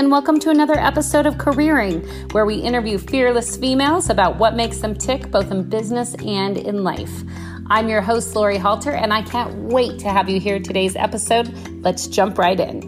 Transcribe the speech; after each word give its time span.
and 0.00 0.10
welcome 0.10 0.40
to 0.40 0.48
another 0.48 0.78
episode 0.78 1.26
of 1.26 1.34
Careering, 1.34 2.32
where 2.32 2.46
we 2.46 2.54
interview 2.54 2.96
fearless 2.96 3.58
females 3.58 4.08
about 4.08 4.38
what 4.38 4.56
makes 4.56 4.78
them 4.78 4.94
tick 4.94 5.30
both 5.30 5.50
in 5.50 5.68
business 5.68 6.14
and 6.24 6.56
in 6.56 6.82
life. 6.82 7.22
I'm 7.66 7.86
your 7.86 8.00
host, 8.00 8.34
Lori 8.34 8.56
Halter, 8.56 8.92
and 8.92 9.12
I 9.12 9.20
can't 9.20 9.54
wait 9.54 9.98
to 9.98 10.08
have 10.08 10.30
you 10.30 10.40
hear 10.40 10.58
today's 10.58 10.96
episode. 10.96 11.52
Let's 11.82 12.06
jump 12.06 12.38
right 12.38 12.58
in. 12.58 12.80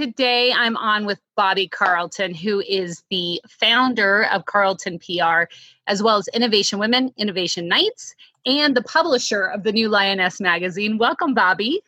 Today, 0.00 0.54
I'm 0.56 0.78
on 0.78 1.04
with 1.04 1.20
Bobbie 1.36 1.68
Carlton, 1.68 2.34
who 2.34 2.62
is 2.66 3.04
the 3.10 3.38
founder 3.46 4.24
of 4.32 4.46
Carlton 4.46 4.98
PR, 4.98 5.42
as 5.86 6.02
well 6.02 6.16
as 6.16 6.26
Innovation 6.28 6.78
Women, 6.78 7.12
Innovation 7.18 7.68
Nights, 7.68 8.14
and 8.46 8.74
the 8.74 8.82
publisher 8.82 9.44
of 9.44 9.62
the 9.62 9.72
new 9.72 9.90
Lioness 9.90 10.40
magazine. 10.40 10.96
Welcome, 10.96 11.34
Bobbie. 11.34 11.82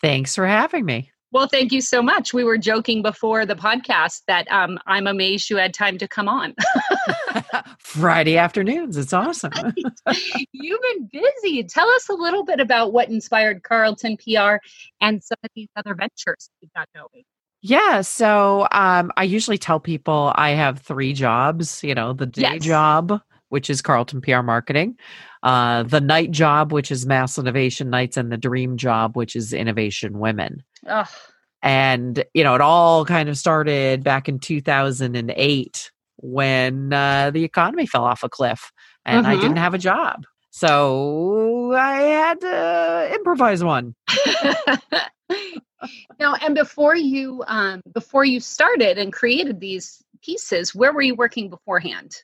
Thanks 0.00 0.34
for 0.34 0.46
having 0.46 0.84
me. 0.84 1.10
Well, 1.30 1.46
thank 1.46 1.72
you 1.72 1.82
so 1.82 2.02
much. 2.02 2.32
We 2.32 2.42
were 2.42 2.56
joking 2.56 3.02
before 3.02 3.44
the 3.44 3.54
podcast 3.54 4.22
that 4.28 4.50
um, 4.50 4.78
I'm 4.86 5.06
amazed 5.06 5.50
you 5.50 5.58
had 5.58 5.74
time 5.74 5.98
to 5.98 6.08
come 6.08 6.26
on. 6.26 6.54
Friday 7.78 8.38
afternoons. 8.38 8.96
It's 8.96 9.12
awesome. 9.12 9.52
You've 10.52 10.80
been 10.80 11.10
busy. 11.12 11.64
Tell 11.64 11.88
us 11.90 12.08
a 12.08 12.14
little 12.14 12.44
bit 12.44 12.60
about 12.60 12.94
what 12.94 13.10
inspired 13.10 13.62
Carlton 13.62 14.16
PR 14.16 14.56
and 15.02 15.22
some 15.22 15.36
of 15.44 15.50
these 15.54 15.68
other 15.76 15.94
ventures 15.94 16.48
you've 16.62 16.72
got 16.72 16.88
going. 16.94 17.24
Yeah. 17.60 18.00
So 18.00 18.66
um, 18.70 19.12
I 19.18 19.24
usually 19.24 19.58
tell 19.58 19.80
people 19.80 20.32
I 20.34 20.50
have 20.50 20.78
three 20.78 21.12
jobs, 21.12 21.82
you 21.84 21.94
know, 21.94 22.14
the 22.14 22.26
day 22.26 22.42
yes. 22.42 22.62
job, 22.62 23.20
which 23.48 23.70
is 23.70 23.82
Carlton 23.82 24.20
PR 24.20 24.42
marketing, 24.42 24.96
uh, 25.42 25.82
the 25.84 26.00
night 26.00 26.30
job, 26.30 26.72
which 26.72 26.90
is 26.90 27.06
Mass 27.06 27.38
Innovation 27.38 27.90
Nights, 27.90 28.16
and 28.16 28.30
the 28.30 28.36
dream 28.36 28.76
job, 28.76 29.16
which 29.16 29.36
is 29.36 29.52
Innovation 29.52 30.18
Women. 30.18 30.62
Ugh. 30.86 31.08
And, 31.62 32.24
you 32.34 32.44
know, 32.44 32.54
it 32.54 32.60
all 32.60 33.04
kind 33.04 33.28
of 33.28 33.36
started 33.36 34.04
back 34.04 34.28
in 34.28 34.38
2008 34.38 35.90
when 36.16 36.92
uh, 36.92 37.30
the 37.30 37.44
economy 37.44 37.86
fell 37.86 38.04
off 38.04 38.22
a 38.22 38.28
cliff 38.28 38.70
and 39.04 39.26
mm-hmm. 39.26 39.38
I 39.38 39.40
didn't 39.40 39.56
have 39.56 39.74
a 39.74 39.78
job. 39.78 40.24
So 40.50 41.72
I 41.72 42.00
had 42.00 42.40
to 42.40 43.10
improvise 43.14 43.62
one. 43.62 43.94
now, 46.18 46.34
and 46.42 46.54
before 46.54 46.96
you 46.96 47.44
um, 47.46 47.82
before 47.92 48.24
you 48.24 48.40
started 48.40 48.98
and 48.98 49.12
created 49.12 49.60
these 49.60 50.02
pieces, 50.22 50.74
where 50.74 50.92
were 50.92 51.02
you 51.02 51.14
working 51.14 51.48
beforehand? 51.48 52.16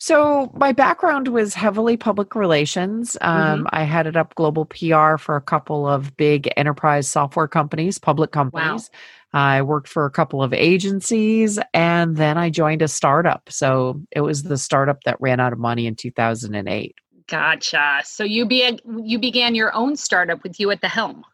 So 0.00 0.50
my 0.54 0.72
background 0.72 1.28
was 1.28 1.52
heavily 1.52 1.98
public 1.98 2.34
relations. 2.34 3.18
Um, 3.20 3.60
mm-hmm. 3.60 3.66
I 3.68 3.84
headed 3.84 4.16
up 4.16 4.34
global 4.34 4.64
PR 4.64 5.18
for 5.18 5.36
a 5.36 5.42
couple 5.42 5.86
of 5.86 6.16
big 6.16 6.50
enterprise 6.56 7.06
software 7.06 7.46
companies, 7.46 7.98
public 7.98 8.32
companies. 8.32 8.90
Wow. 8.92 8.98
I 9.32 9.62
worked 9.62 9.88
for 9.88 10.06
a 10.06 10.10
couple 10.10 10.42
of 10.42 10.54
agencies, 10.54 11.58
and 11.74 12.16
then 12.16 12.38
I 12.38 12.48
joined 12.48 12.80
a 12.80 12.88
startup. 12.88 13.48
So 13.52 14.00
it 14.10 14.22
was 14.22 14.44
the 14.44 14.56
startup 14.56 15.04
that 15.04 15.20
ran 15.20 15.38
out 15.38 15.52
of 15.52 15.58
money 15.58 15.86
in 15.86 15.94
2008. 15.94 16.94
Gotcha. 17.28 18.00
So 18.04 18.24
you 18.24 18.46
be 18.46 18.80
you 19.04 19.18
began 19.18 19.54
your 19.54 19.72
own 19.74 19.96
startup 19.96 20.42
with 20.42 20.58
you 20.58 20.70
at 20.70 20.80
the 20.80 20.88
helm. 20.88 21.24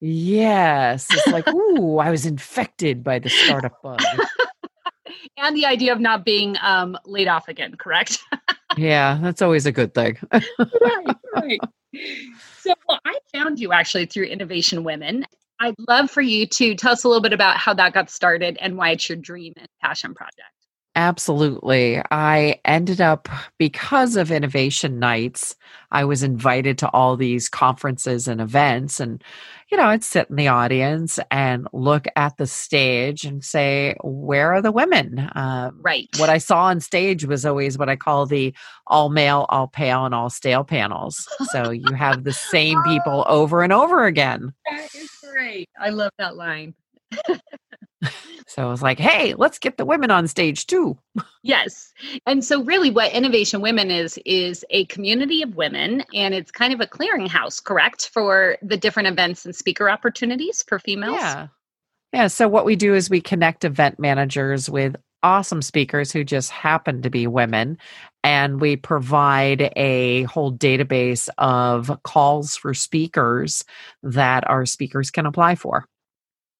Yes, 0.00 1.06
it's 1.10 1.28
like 1.28 1.48
ooh, 1.48 1.98
I 1.98 2.10
was 2.10 2.26
infected 2.26 3.04
by 3.04 3.20
the 3.20 3.30
startup 3.30 3.80
bug 3.82 4.02
and 5.36 5.56
the 5.56 5.66
idea 5.66 5.92
of 5.92 6.00
not 6.00 6.24
being 6.24 6.56
um, 6.62 6.96
laid 7.04 7.28
off 7.28 7.48
again, 7.48 7.74
correct? 7.76 8.18
yeah, 8.76 9.18
that's 9.22 9.42
always 9.42 9.66
a 9.66 9.72
good 9.72 9.94
thing. 9.94 10.18
right, 10.32 11.16
right. 11.34 11.60
So, 12.58 12.74
well, 12.88 13.00
I 13.04 13.18
found 13.32 13.58
you 13.58 13.72
actually 13.72 14.06
through 14.06 14.24
Innovation 14.24 14.84
Women. 14.84 15.24
I'd 15.60 15.74
love 15.88 16.10
for 16.10 16.20
you 16.20 16.46
to 16.46 16.74
tell 16.74 16.92
us 16.92 17.04
a 17.04 17.08
little 17.08 17.22
bit 17.22 17.32
about 17.32 17.56
how 17.56 17.72
that 17.74 17.94
got 17.94 18.10
started 18.10 18.58
and 18.60 18.76
why 18.76 18.90
it's 18.90 19.08
your 19.08 19.16
dream 19.16 19.54
and 19.56 19.68
passion 19.80 20.14
project. 20.14 20.50
Absolutely. 20.96 22.00
I 22.10 22.58
ended 22.64 23.02
up, 23.02 23.28
because 23.58 24.16
of 24.16 24.32
Innovation 24.32 24.98
Nights, 24.98 25.54
I 25.90 26.04
was 26.04 26.22
invited 26.22 26.78
to 26.78 26.88
all 26.88 27.18
these 27.18 27.50
conferences 27.50 28.26
and 28.26 28.40
events. 28.40 28.98
And, 28.98 29.22
you 29.70 29.76
know, 29.76 29.84
I'd 29.84 30.02
sit 30.02 30.30
in 30.30 30.36
the 30.36 30.48
audience 30.48 31.18
and 31.30 31.68
look 31.74 32.06
at 32.16 32.38
the 32.38 32.46
stage 32.46 33.24
and 33.24 33.44
say, 33.44 33.94
where 34.02 34.54
are 34.54 34.62
the 34.62 34.72
women? 34.72 35.30
Um, 35.34 35.78
right. 35.82 36.08
What 36.16 36.30
I 36.30 36.38
saw 36.38 36.64
on 36.64 36.80
stage 36.80 37.26
was 37.26 37.44
always 37.44 37.76
what 37.76 37.90
I 37.90 37.96
call 37.96 38.24
the 38.24 38.54
all 38.86 39.10
male, 39.10 39.44
all 39.50 39.68
pale, 39.68 40.06
and 40.06 40.14
all 40.14 40.30
stale 40.30 40.64
panels. 40.64 41.28
So 41.52 41.72
you 41.72 41.92
have 41.92 42.24
the 42.24 42.32
same 42.32 42.82
people 42.84 43.22
over 43.28 43.62
and 43.62 43.72
over 43.72 44.06
again. 44.06 44.54
That 44.70 44.94
is 44.94 45.10
great. 45.22 45.68
I 45.78 45.90
love 45.90 46.12
that 46.18 46.36
line. 46.36 46.74
so 48.46 48.62
I 48.62 48.70
was 48.70 48.82
like, 48.82 48.98
hey, 48.98 49.34
let's 49.34 49.58
get 49.58 49.76
the 49.76 49.84
women 49.84 50.10
on 50.10 50.28
stage 50.28 50.66
too. 50.66 50.96
yes. 51.42 51.92
And 52.26 52.44
so 52.44 52.62
really 52.62 52.90
what 52.90 53.12
Innovation 53.12 53.60
Women 53.60 53.90
is 53.90 54.18
is 54.24 54.64
a 54.70 54.84
community 54.86 55.42
of 55.42 55.56
women 55.56 56.04
and 56.14 56.32
it's 56.32 56.52
kind 56.52 56.72
of 56.72 56.80
a 56.80 56.86
clearinghouse, 56.86 57.62
correct, 57.62 58.10
for 58.12 58.56
the 58.62 58.76
different 58.76 59.08
events 59.08 59.44
and 59.44 59.54
speaker 59.54 59.90
opportunities 59.90 60.62
for 60.62 60.78
females? 60.78 61.16
Yeah. 61.16 61.48
Yeah, 62.12 62.28
so 62.28 62.48
what 62.48 62.64
we 62.64 62.76
do 62.76 62.94
is 62.94 63.10
we 63.10 63.20
connect 63.20 63.64
event 63.64 63.98
managers 63.98 64.70
with 64.70 64.96
awesome 65.22 65.60
speakers 65.60 66.12
who 66.12 66.22
just 66.22 66.50
happen 66.50 67.02
to 67.02 67.10
be 67.10 67.26
women 67.26 67.76
and 68.22 68.60
we 68.60 68.76
provide 68.76 69.72
a 69.76 70.22
whole 70.22 70.52
database 70.52 71.28
of 71.36 71.90
calls 72.04 72.56
for 72.56 72.74
speakers 72.74 73.64
that 74.04 74.48
our 74.48 74.64
speakers 74.64 75.10
can 75.10 75.26
apply 75.26 75.56
for. 75.56 75.84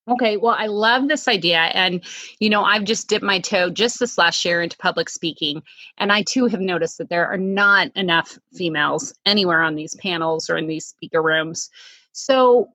Okay, 0.08 0.36
well, 0.36 0.54
I 0.56 0.66
love 0.66 1.08
this 1.08 1.26
idea. 1.26 1.58
And, 1.58 2.04
you 2.38 2.48
know, 2.48 2.62
I've 2.62 2.84
just 2.84 3.08
dipped 3.08 3.24
my 3.24 3.40
toe 3.40 3.70
just 3.70 3.98
this 3.98 4.16
last 4.16 4.44
year 4.44 4.62
into 4.62 4.76
public 4.78 5.08
speaking. 5.08 5.62
And 5.98 6.12
I 6.12 6.22
too 6.22 6.46
have 6.46 6.60
noticed 6.60 6.98
that 6.98 7.08
there 7.08 7.26
are 7.26 7.36
not 7.36 7.88
enough 7.96 8.38
females 8.54 9.12
anywhere 9.26 9.62
on 9.62 9.74
these 9.74 9.96
panels 9.96 10.48
or 10.48 10.56
in 10.56 10.68
these 10.68 10.86
speaker 10.86 11.20
rooms. 11.20 11.70
So, 12.12 12.68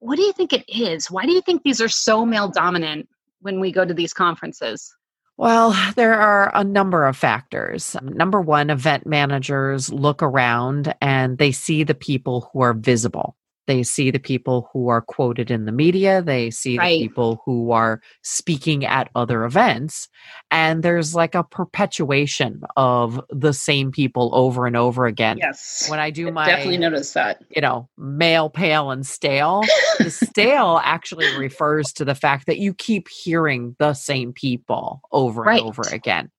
what 0.00 0.16
do 0.16 0.22
you 0.22 0.32
think 0.34 0.52
it 0.52 0.64
is? 0.68 1.10
Why 1.10 1.24
do 1.24 1.32
you 1.32 1.40
think 1.40 1.62
these 1.62 1.80
are 1.80 1.88
so 1.88 2.26
male 2.26 2.48
dominant 2.48 3.08
when 3.40 3.60
we 3.60 3.72
go 3.72 3.86
to 3.86 3.94
these 3.94 4.12
conferences? 4.12 4.94
Well, 5.36 5.74
there 5.96 6.14
are 6.14 6.54
a 6.54 6.62
number 6.62 7.06
of 7.06 7.16
factors. 7.16 7.96
Number 8.02 8.40
one, 8.40 8.70
event 8.70 9.06
managers 9.06 9.92
look 9.92 10.22
around 10.22 10.94
and 11.00 11.38
they 11.38 11.50
see 11.50 11.82
the 11.82 11.94
people 11.94 12.50
who 12.52 12.60
are 12.60 12.74
visible. 12.74 13.36
They 13.66 13.82
see 13.82 14.10
the 14.10 14.18
people 14.18 14.68
who 14.72 14.88
are 14.88 15.00
quoted 15.00 15.50
in 15.50 15.64
the 15.64 15.72
media. 15.72 16.22
They 16.22 16.50
see 16.50 16.78
right. 16.78 16.98
the 16.98 17.08
people 17.08 17.42
who 17.44 17.70
are 17.70 18.00
speaking 18.22 18.84
at 18.84 19.10
other 19.14 19.44
events. 19.44 20.08
And 20.50 20.82
there's 20.82 21.14
like 21.14 21.34
a 21.34 21.44
perpetuation 21.44 22.62
of 22.76 23.20
the 23.30 23.52
same 23.52 23.90
people 23.90 24.30
over 24.34 24.66
and 24.66 24.76
over 24.76 25.06
again. 25.06 25.38
Yes. 25.38 25.86
When 25.88 25.98
I 25.98 26.10
do 26.10 26.30
my 26.30 26.46
definitely 26.46 26.78
notice 26.78 27.12
that. 27.14 27.42
You 27.50 27.62
know, 27.62 27.88
male, 27.96 28.50
pale, 28.50 28.90
and 28.90 29.06
stale. 29.06 29.62
the 29.98 30.10
stale 30.10 30.80
actually 30.82 31.34
refers 31.38 31.92
to 31.94 32.04
the 32.04 32.14
fact 32.14 32.46
that 32.46 32.58
you 32.58 32.74
keep 32.74 33.08
hearing 33.08 33.76
the 33.78 33.94
same 33.94 34.32
people 34.32 35.00
over 35.12 35.42
right. 35.42 35.60
and 35.60 35.68
over 35.68 35.82
again 35.90 36.30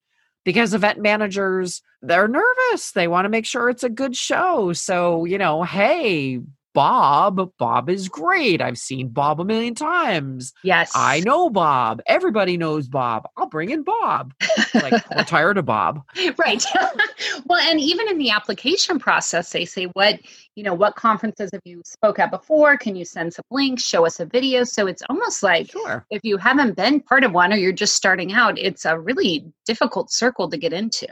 because 0.46 0.74
event 0.74 1.00
managers 1.02 1.82
they're 2.02 2.28
nervous 2.28 2.92
they 2.92 3.08
want 3.08 3.26
to 3.26 3.30
make 3.30 3.46
sure 3.46 3.70
it's 3.70 3.84
a 3.84 3.90
good 3.90 4.16
show 4.16 4.72
so 4.72 5.26
you 5.26 5.38
know 5.38 5.64
hey 5.64 6.40
Bob. 6.76 7.52
Bob 7.58 7.90
is 7.90 8.10
great. 8.10 8.62
I've 8.62 8.78
seen 8.78 9.08
Bob 9.08 9.40
a 9.40 9.46
million 9.46 9.74
times. 9.74 10.54
Yes. 10.62 10.92
I 10.94 11.22
know 11.22 11.50
Bob. 11.50 12.02
Everybody 12.06 12.58
knows 12.58 12.88
Bob. 12.88 13.28
I'll 13.38 13.48
bring 13.48 13.72
in 13.72 13.84
Bob. 13.84 14.34
like, 14.74 15.10
we're 15.10 15.24
tired 15.26 15.58
of 15.58 15.66
Bob. 15.66 16.04
Right. 16.38 16.64
well, 17.46 17.60
and 17.62 17.80
even 17.80 18.10
in 18.10 18.18
the 18.18 18.30
application 18.30 19.00
process, 19.00 19.52
they 19.52 19.64
say, 19.66 19.86
what, 19.86 20.20
you 20.56 20.64
know, 20.64 20.74
what 20.74 20.96
conferences 20.96 21.50
have 21.54 21.62
you 21.64 21.82
spoke 21.86 22.20
at 22.20 22.30
before? 22.30 22.78
Can 22.78 22.96
you 22.96 23.06
send 23.06 23.34
some 23.34 23.46
links? 23.50 23.84
Show 23.84 24.06
us 24.06 24.20
a 24.20 24.26
video. 24.26 24.66
So 24.66 24.86
it's 24.86 25.02
almost 25.10 25.42
like 25.42 25.72
sure. 25.72 26.06
if 26.12 26.24
you 26.24 26.38
haven't 26.38 26.76
been 26.76 27.00
part 27.00 27.24
of 27.24 27.32
one 27.32 27.54
or 27.54 27.56
you're 27.56 27.72
just 27.72 27.96
starting 27.96 28.34
out, 28.34 28.60
it's 28.60 28.84
a 28.84 29.00
really 29.00 29.46
difficult 29.66 30.12
circle 30.12 30.50
to 30.50 30.58
get 30.58 30.74
into. 30.74 31.08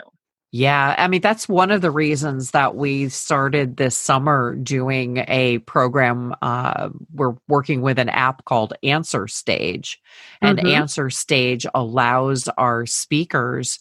Yeah, 0.55 0.93
I 0.99 1.07
mean, 1.07 1.21
that's 1.21 1.49
one 1.49 1.71
of 1.71 1.81
the 1.81 1.89
reasons 1.89 2.51
that 2.51 2.75
we 2.75 3.09
started 3.09 3.77
this 3.77 3.97
summer 3.97 4.53
doing 4.53 5.25
a 5.27 5.57
program. 5.57 6.35
Uh, 6.43 6.89
we're 7.11 7.33
working 7.47 7.81
with 7.81 7.97
an 7.97 8.09
app 8.09 8.45
called 8.45 8.75
Answer 8.83 9.27
Stage, 9.27 9.99
and 10.43 10.59
mm-hmm. 10.59 10.67
Answer 10.67 11.09
Stage 11.09 11.65
allows 11.73 12.47
our 12.49 12.85
speakers 12.85 13.79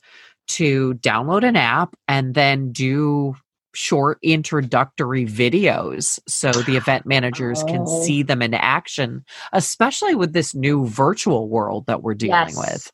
to 0.49 0.95
download 0.95 1.47
an 1.47 1.57
app 1.57 1.95
and 2.09 2.35
then 2.35 2.73
do 2.73 3.37
short 3.75 4.19
introductory 4.23 5.27
videos 5.27 6.21
so 6.27 6.53
the 6.53 6.77
event 6.77 7.05
managers 7.05 7.63
oh. 7.63 7.67
can 7.67 7.87
see 7.87 8.23
them 8.23 8.41
in 8.41 8.55
action, 8.55 9.27
especially 9.53 10.15
with 10.15 10.33
this 10.33 10.55
new 10.55 10.87
virtual 10.87 11.51
world 11.51 11.85
that 11.85 12.03
we're 12.03 12.15
dealing 12.15 12.49
yes. 12.49 12.57
with. 12.57 12.93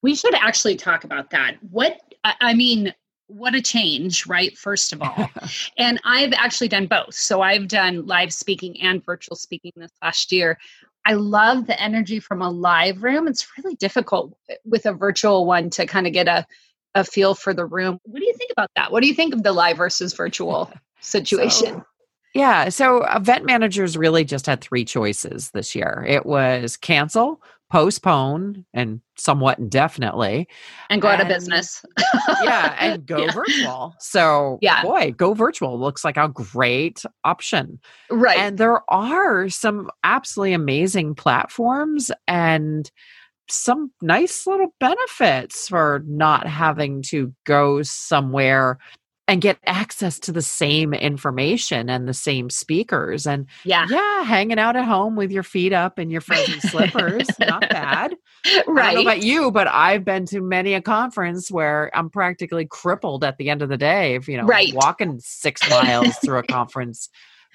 We 0.00 0.14
should 0.14 0.34
actually 0.34 0.76
talk 0.76 1.04
about 1.04 1.28
that. 1.30 1.56
What 1.70 2.00
I 2.24 2.54
mean, 2.54 2.94
what 3.28 3.54
a 3.54 3.62
change, 3.62 4.26
right? 4.26 4.56
First 4.58 4.92
of 4.92 5.02
all. 5.02 5.30
and 5.78 6.00
I've 6.04 6.32
actually 6.32 6.68
done 6.68 6.86
both. 6.86 7.14
So 7.14 7.42
I've 7.42 7.68
done 7.68 8.06
live 8.06 8.32
speaking 8.32 8.80
and 8.80 9.04
virtual 9.04 9.36
speaking 9.36 9.72
this 9.76 9.92
last 10.02 10.32
year. 10.32 10.58
I 11.04 11.14
love 11.14 11.66
the 11.66 11.80
energy 11.80 12.20
from 12.20 12.42
a 12.42 12.50
live 12.50 13.02
room. 13.02 13.28
It's 13.28 13.46
really 13.56 13.76
difficult 13.76 14.36
with 14.64 14.84
a 14.86 14.92
virtual 14.92 15.46
one 15.46 15.70
to 15.70 15.86
kind 15.86 16.06
of 16.06 16.12
get 16.12 16.26
a, 16.28 16.46
a 16.94 17.04
feel 17.04 17.34
for 17.34 17.54
the 17.54 17.64
room. 17.64 17.98
What 18.04 18.20
do 18.20 18.26
you 18.26 18.34
think 18.34 18.50
about 18.50 18.70
that? 18.76 18.92
What 18.92 19.02
do 19.02 19.08
you 19.08 19.14
think 19.14 19.34
of 19.34 19.42
the 19.42 19.52
live 19.52 19.76
versus 19.76 20.12
virtual 20.14 20.72
situation? 21.00 21.76
So, 21.76 21.84
yeah. 22.34 22.68
So 22.68 23.04
event 23.04 23.46
managers 23.46 23.96
really 23.96 24.24
just 24.24 24.46
had 24.46 24.60
three 24.60 24.84
choices 24.84 25.50
this 25.50 25.74
year 25.74 26.04
it 26.06 26.26
was 26.26 26.76
cancel, 26.76 27.42
postpone, 27.70 28.64
and 28.72 29.00
somewhat 29.16 29.58
indefinitely. 29.58 30.48
And 30.90 31.02
go 31.02 31.08
and, 31.08 31.20
out 31.20 31.26
of 31.26 31.28
business. 31.28 31.84
yeah. 32.42 32.76
And 32.78 33.06
go 33.06 33.24
yeah. 33.24 33.32
virtual. 33.32 33.94
So, 33.98 34.58
yeah. 34.62 34.82
boy, 34.82 35.12
go 35.16 35.34
virtual 35.34 35.78
looks 35.78 36.04
like 36.04 36.16
a 36.16 36.28
great 36.28 37.02
option. 37.24 37.80
Right. 38.10 38.38
And 38.38 38.58
there 38.58 38.82
are 38.90 39.48
some 39.48 39.90
absolutely 40.04 40.54
amazing 40.54 41.14
platforms 41.14 42.10
and 42.26 42.90
some 43.50 43.90
nice 44.02 44.46
little 44.46 44.74
benefits 44.78 45.68
for 45.68 46.02
not 46.06 46.46
having 46.46 47.02
to 47.02 47.34
go 47.44 47.82
somewhere 47.82 48.78
and 49.28 49.40
get 49.40 49.58
access 49.66 50.18
to 50.18 50.32
the 50.32 50.42
same 50.42 50.92
information 50.94 51.88
and 51.88 52.08
the 52.08 52.14
same 52.14 52.50
speakers 52.50 53.26
and 53.26 53.46
yeah. 53.64 53.86
yeah 53.88 54.24
hanging 54.24 54.58
out 54.58 54.74
at 54.74 54.84
home 54.84 55.14
with 55.14 55.30
your 55.30 55.42
feet 55.42 55.72
up 55.72 55.98
and 55.98 56.10
your 56.10 56.20
fuzzy 56.20 56.58
slippers 56.60 57.28
not 57.38 57.60
bad. 57.70 58.16
Right 58.66 58.86
i 58.86 58.94
don't 58.94 59.04
know 59.04 59.10
about 59.10 59.22
you 59.22 59.50
but 59.50 59.68
i've 59.68 60.04
been 60.04 60.26
to 60.26 60.40
many 60.40 60.74
a 60.74 60.80
conference 60.80 61.50
where 61.50 61.90
i'm 61.94 62.10
practically 62.10 62.66
crippled 62.66 63.22
at 63.22 63.36
the 63.36 63.50
end 63.50 63.62
of 63.62 63.68
the 63.68 63.76
day 63.76 64.14
if 64.14 64.28
you 64.28 64.36
know 64.36 64.44
right. 64.44 64.72
walking 64.74 65.20
six 65.20 65.68
miles 65.68 66.16
through 66.18 66.38
a 66.38 66.42
conference 66.46 67.08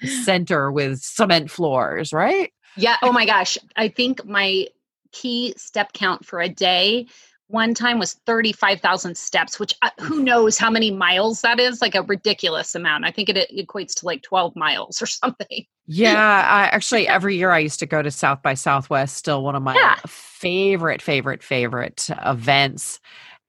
center 0.04 0.70
with 0.70 1.00
cement 1.00 1.50
floors 1.50 2.12
right? 2.12 2.52
Yeah. 2.76 2.96
Oh 3.02 3.12
my 3.12 3.26
gosh. 3.26 3.58
I 3.76 3.88
think 3.88 4.24
my 4.24 4.66
key 5.12 5.54
step 5.56 5.92
count 5.92 6.24
for 6.24 6.40
a 6.40 6.48
day 6.48 7.06
one 7.48 7.74
time 7.74 7.98
was 7.98 8.14
35,000 8.26 9.16
steps, 9.16 9.58
which 9.60 9.74
uh, 9.82 9.90
who 10.00 10.22
knows 10.22 10.56
how 10.56 10.70
many 10.70 10.90
miles 10.90 11.42
that 11.42 11.60
is, 11.60 11.82
like 11.82 11.94
a 11.94 12.02
ridiculous 12.02 12.74
amount. 12.74 13.04
I 13.04 13.10
think 13.10 13.28
it, 13.28 13.36
it 13.36 13.66
equates 13.66 13.94
to 13.96 14.06
like 14.06 14.22
12 14.22 14.56
miles 14.56 15.00
or 15.02 15.06
something. 15.06 15.66
Yeah, 15.86 16.46
I, 16.48 16.64
actually, 16.64 17.06
every 17.06 17.36
year 17.36 17.50
I 17.50 17.58
used 17.58 17.80
to 17.80 17.86
go 17.86 18.02
to 18.02 18.10
South 18.10 18.42
by 18.42 18.54
Southwest, 18.54 19.16
still 19.16 19.42
one 19.42 19.54
of 19.54 19.62
my 19.62 19.74
yeah. 19.74 19.96
favorite, 20.06 21.02
favorite, 21.02 21.42
favorite 21.42 22.08
events. 22.24 23.00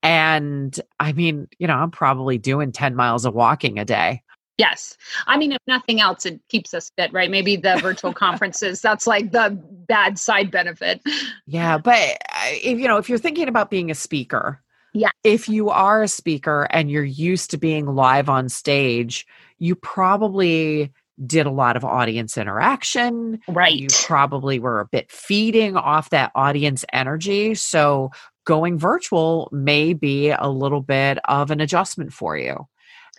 And 0.02 0.78
I 1.00 1.12
mean, 1.12 1.48
you 1.58 1.66
know, 1.66 1.76
I'm 1.76 1.90
probably 1.90 2.38
doing 2.38 2.72
10 2.72 2.94
miles 2.94 3.24
of 3.24 3.34
walking 3.34 3.78
a 3.78 3.84
day. 3.84 4.22
Yes. 4.58 4.96
I 5.26 5.36
mean, 5.36 5.52
if 5.52 5.60
nothing 5.66 6.00
else, 6.00 6.24
it 6.24 6.40
keeps 6.48 6.72
us 6.72 6.90
fit, 6.96 7.12
right? 7.12 7.30
Maybe 7.30 7.56
the 7.56 7.78
virtual 7.82 8.12
conferences, 8.14 8.80
that's 8.80 9.06
like 9.06 9.32
the 9.32 9.50
bad 9.86 10.18
side 10.18 10.50
benefit. 10.50 11.02
Yeah. 11.46 11.78
But 11.78 11.98
uh, 11.98 12.52
if, 12.62 12.78
you 12.78 12.88
know, 12.88 12.96
if 12.96 13.08
you're 13.08 13.18
thinking 13.18 13.48
about 13.48 13.70
being 13.70 13.90
a 13.90 13.94
speaker, 13.94 14.62
yeah. 14.96 15.10
If 15.24 15.46
you 15.46 15.68
are 15.68 16.02
a 16.02 16.08
speaker 16.08 16.66
and 16.70 16.90
you're 16.90 17.04
used 17.04 17.50
to 17.50 17.58
being 17.58 17.84
live 17.84 18.30
on 18.30 18.48
stage, 18.48 19.26
you 19.58 19.74
probably 19.74 20.90
did 21.26 21.44
a 21.44 21.50
lot 21.50 21.76
of 21.76 21.84
audience 21.84 22.38
interaction. 22.38 23.38
Right. 23.46 23.74
You 23.74 23.88
probably 23.90 24.58
were 24.58 24.80
a 24.80 24.86
bit 24.86 25.10
feeding 25.10 25.76
off 25.76 26.08
that 26.10 26.32
audience 26.34 26.82
energy. 26.94 27.54
So 27.54 28.10
going 28.46 28.78
virtual 28.78 29.50
may 29.52 29.92
be 29.92 30.30
a 30.30 30.48
little 30.48 30.80
bit 30.80 31.18
of 31.26 31.50
an 31.50 31.60
adjustment 31.60 32.14
for 32.14 32.38
you. 32.38 32.66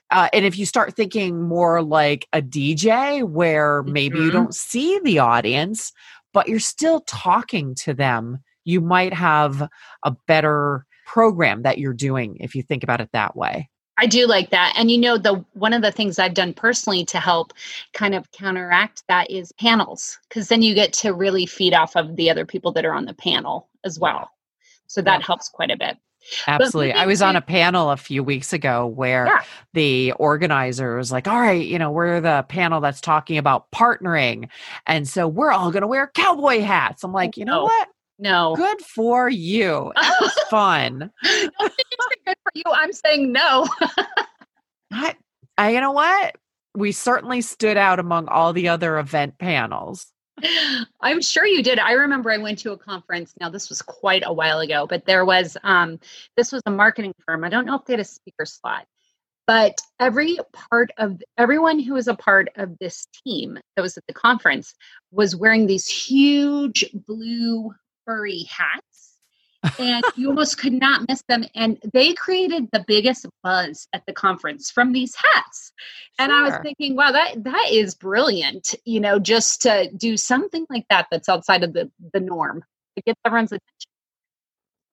Uh, 0.09 0.29
and 0.33 0.45
if 0.45 0.57
you 0.57 0.65
start 0.65 0.95
thinking 0.95 1.41
more 1.41 1.81
like 1.81 2.27
a 2.33 2.41
DJ, 2.41 3.27
where 3.27 3.83
maybe 3.83 4.15
mm-hmm. 4.15 4.25
you 4.25 4.31
don't 4.31 4.55
see 4.55 4.99
the 5.03 5.19
audience, 5.19 5.91
but 6.33 6.47
you're 6.47 6.59
still 6.59 7.01
talking 7.01 7.75
to 7.75 7.93
them, 7.93 8.39
you 8.63 8.81
might 8.81 9.13
have 9.13 9.67
a 10.03 10.11
better 10.27 10.85
program 11.05 11.63
that 11.63 11.77
you're 11.77 11.93
doing 11.93 12.37
if 12.39 12.53
you 12.53 12.61
think 12.61 12.83
about 12.83 13.01
it 13.01 13.09
that 13.13 13.35
way. 13.35 13.69
I 13.97 14.05
do 14.05 14.27
like 14.27 14.51
that. 14.51 14.73
And 14.77 14.91
you 14.91 14.97
know, 14.97 15.17
the 15.17 15.43
one 15.53 15.73
of 15.73 15.81
the 15.81 15.91
things 15.91 16.19
I've 16.19 16.35
done 16.35 16.53
personally 16.53 17.03
to 17.05 17.19
help 17.19 17.53
kind 17.93 18.13
of 18.13 18.31
counteract 18.31 19.03
that 19.07 19.31
is 19.31 19.51
panels, 19.53 20.19
because 20.29 20.49
then 20.49 20.61
you 20.61 20.75
get 20.75 20.93
to 20.93 21.13
really 21.13 21.47
feed 21.47 21.73
off 21.73 21.95
of 21.95 22.15
the 22.15 22.29
other 22.29 22.45
people 22.45 22.71
that 22.73 22.85
are 22.85 22.93
on 22.93 23.05
the 23.05 23.15
panel 23.15 23.69
as 23.83 23.97
well. 23.97 24.29
So 24.85 25.01
that 25.01 25.21
yeah. 25.21 25.25
helps 25.25 25.49
quite 25.49 25.71
a 25.71 25.77
bit. 25.77 25.97
Absolutely. 26.47 26.93
I 26.93 27.05
was 27.05 27.21
on 27.21 27.35
a 27.35 27.41
panel 27.41 27.91
a 27.91 27.97
few 27.97 28.23
weeks 28.23 28.53
ago 28.53 28.85
where 28.85 29.27
yeah. 29.27 29.43
the 29.73 30.11
organizer 30.13 30.97
was 30.97 31.11
like, 31.11 31.27
all 31.27 31.39
right, 31.39 31.65
you 31.65 31.79
know, 31.79 31.91
we're 31.91 32.21
the 32.21 32.45
panel 32.49 32.81
that's 32.81 33.01
talking 33.01 33.37
about 33.37 33.69
partnering. 33.71 34.49
And 34.85 35.07
so 35.07 35.27
we're 35.27 35.51
all 35.51 35.71
going 35.71 35.81
to 35.81 35.87
wear 35.87 36.11
cowboy 36.13 36.61
hats. 36.61 37.03
I'm 37.03 37.11
oh, 37.11 37.13
like, 37.13 37.37
you 37.37 37.45
know 37.45 37.59
no. 37.59 37.63
what? 37.63 37.87
No. 38.19 38.55
Good 38.55 38.81
for 38.81 39.29
you. 39.29 39.91
That 39.95 40.17
was 40.21 40.33
fun. 40.49 41.11
good 41.23 41.51
for 42.25 42.51
you. 42.53 42.63
I'm 42.71 42.93
saying 42.93 43.31
no. 43.31 43.67
I, 44.91 45.15
I, 45.57 45.71
you 45.71 45.81
know 45.81 45.91
what? 45.91 46.35
We 46.75 46.91
certainly 46.91 47.41
stood 47.41 47.77
out 47.77 47.99
among 47.99 48.27
all 48.27 48.53
the 48.53 48.69
other 48.69 48.97
event 48.99 49.37
panels. 49.37 50.07
I'm 51.01 51.21
sure 51.21 51.45
you 51.45 51.63
did. 51.63 51.79
I 51.79 51.93
remember 51.93 52.31
I 52.31 52.37
went 52.37 52.59
to 52.59 52.71
a 52.71 52.77
conference. 52.77 53.33
Now 53.39 53.49
this 53.49 53.69
was 53.69 53.81
quite 53.81 54.23
a 54.25 54.33
while 54.33 54.59
ago, 54.59 54.85
but 54.87 55.05
there 55.05 55.25
was 55.25 55.57
um 55.63 55.99
this 56.35 56.51
was 56.51 56.61
a 56.65 56.71
marketing 56.71 57.13
firm. 57.25 57.43
I 57.43 57.49
don't 57.49 57.65
know 57.65 57.75
if 57.75 57.85
they 57.85 57.93
had 57.93 57.99
a 57.99 58.05
speaker 58.05 58.45
slot, 58.45 58.85
but 59.47 59.79
every 59.99 60.37
part 60.53 60.91
of 60.97 61.21
everyone 61.37 61.79
who 61.79 61.93
was 61.93 62.07
a 62.07 62.15
part 62.15 62.49
of 62.55 62.77
this 62.79 63.07
team 63.25 63.59
that 63.75 63.81
was 63.81 63.97
at 63.97 64.05
the 64.07 64.13
conference 64.13 64.75
was 65.11 65.35
wearing 65.35 65.65
these 65.65 65.87
huge 65.87 66.85
blue 66.93 67.71
furry 68.05 68.43
hats 68.49 68.96
and 69.79 70.03
you 70.15 70.29
almost 70.29 70.57
could 70.57 70.73
not 70.73 71.07
miss 71.07 71.23
them. 71.27 71.43
And 71.55 71.77
they 71.93 72.13
created 72.13 72.69
the 72.71 72.83
biggest 72.87 73.25
buzz 73.43 73.87
at 73.93 74.05
the 74.05 74.13
conference 74.13 74.71
from 74.71 74.93
these 74.93 75.15
hats. 75.15 75.71
And 76.19 76.29
sure. 76.29 76.39
I 76.39 76.43
was 76.43 76.59
thinking, 76.61 76.95
wow, 76.95 77.11
that 77.11 77.43
that 77.43 77.67
is 77.71 77.95
brilliant. 77.95 78.75
You 78.85 78.99
know, 78.99 79.19
just 79.19 79.61
to 79.63 79.89
do 79.95 80.17
something 80.17 80.65
like 80.69 80.85
that 80.89 81.07
that's 81.11 81.29
outside 81.29 81.63
of 81.63 81.73
the 81.73 81.91
the 82.13 82.19
norm 82.19 82.63
to 82.95 83.03
get 83.03 83.15
everyone's 83.25 83.51
attention. 83.51 83.91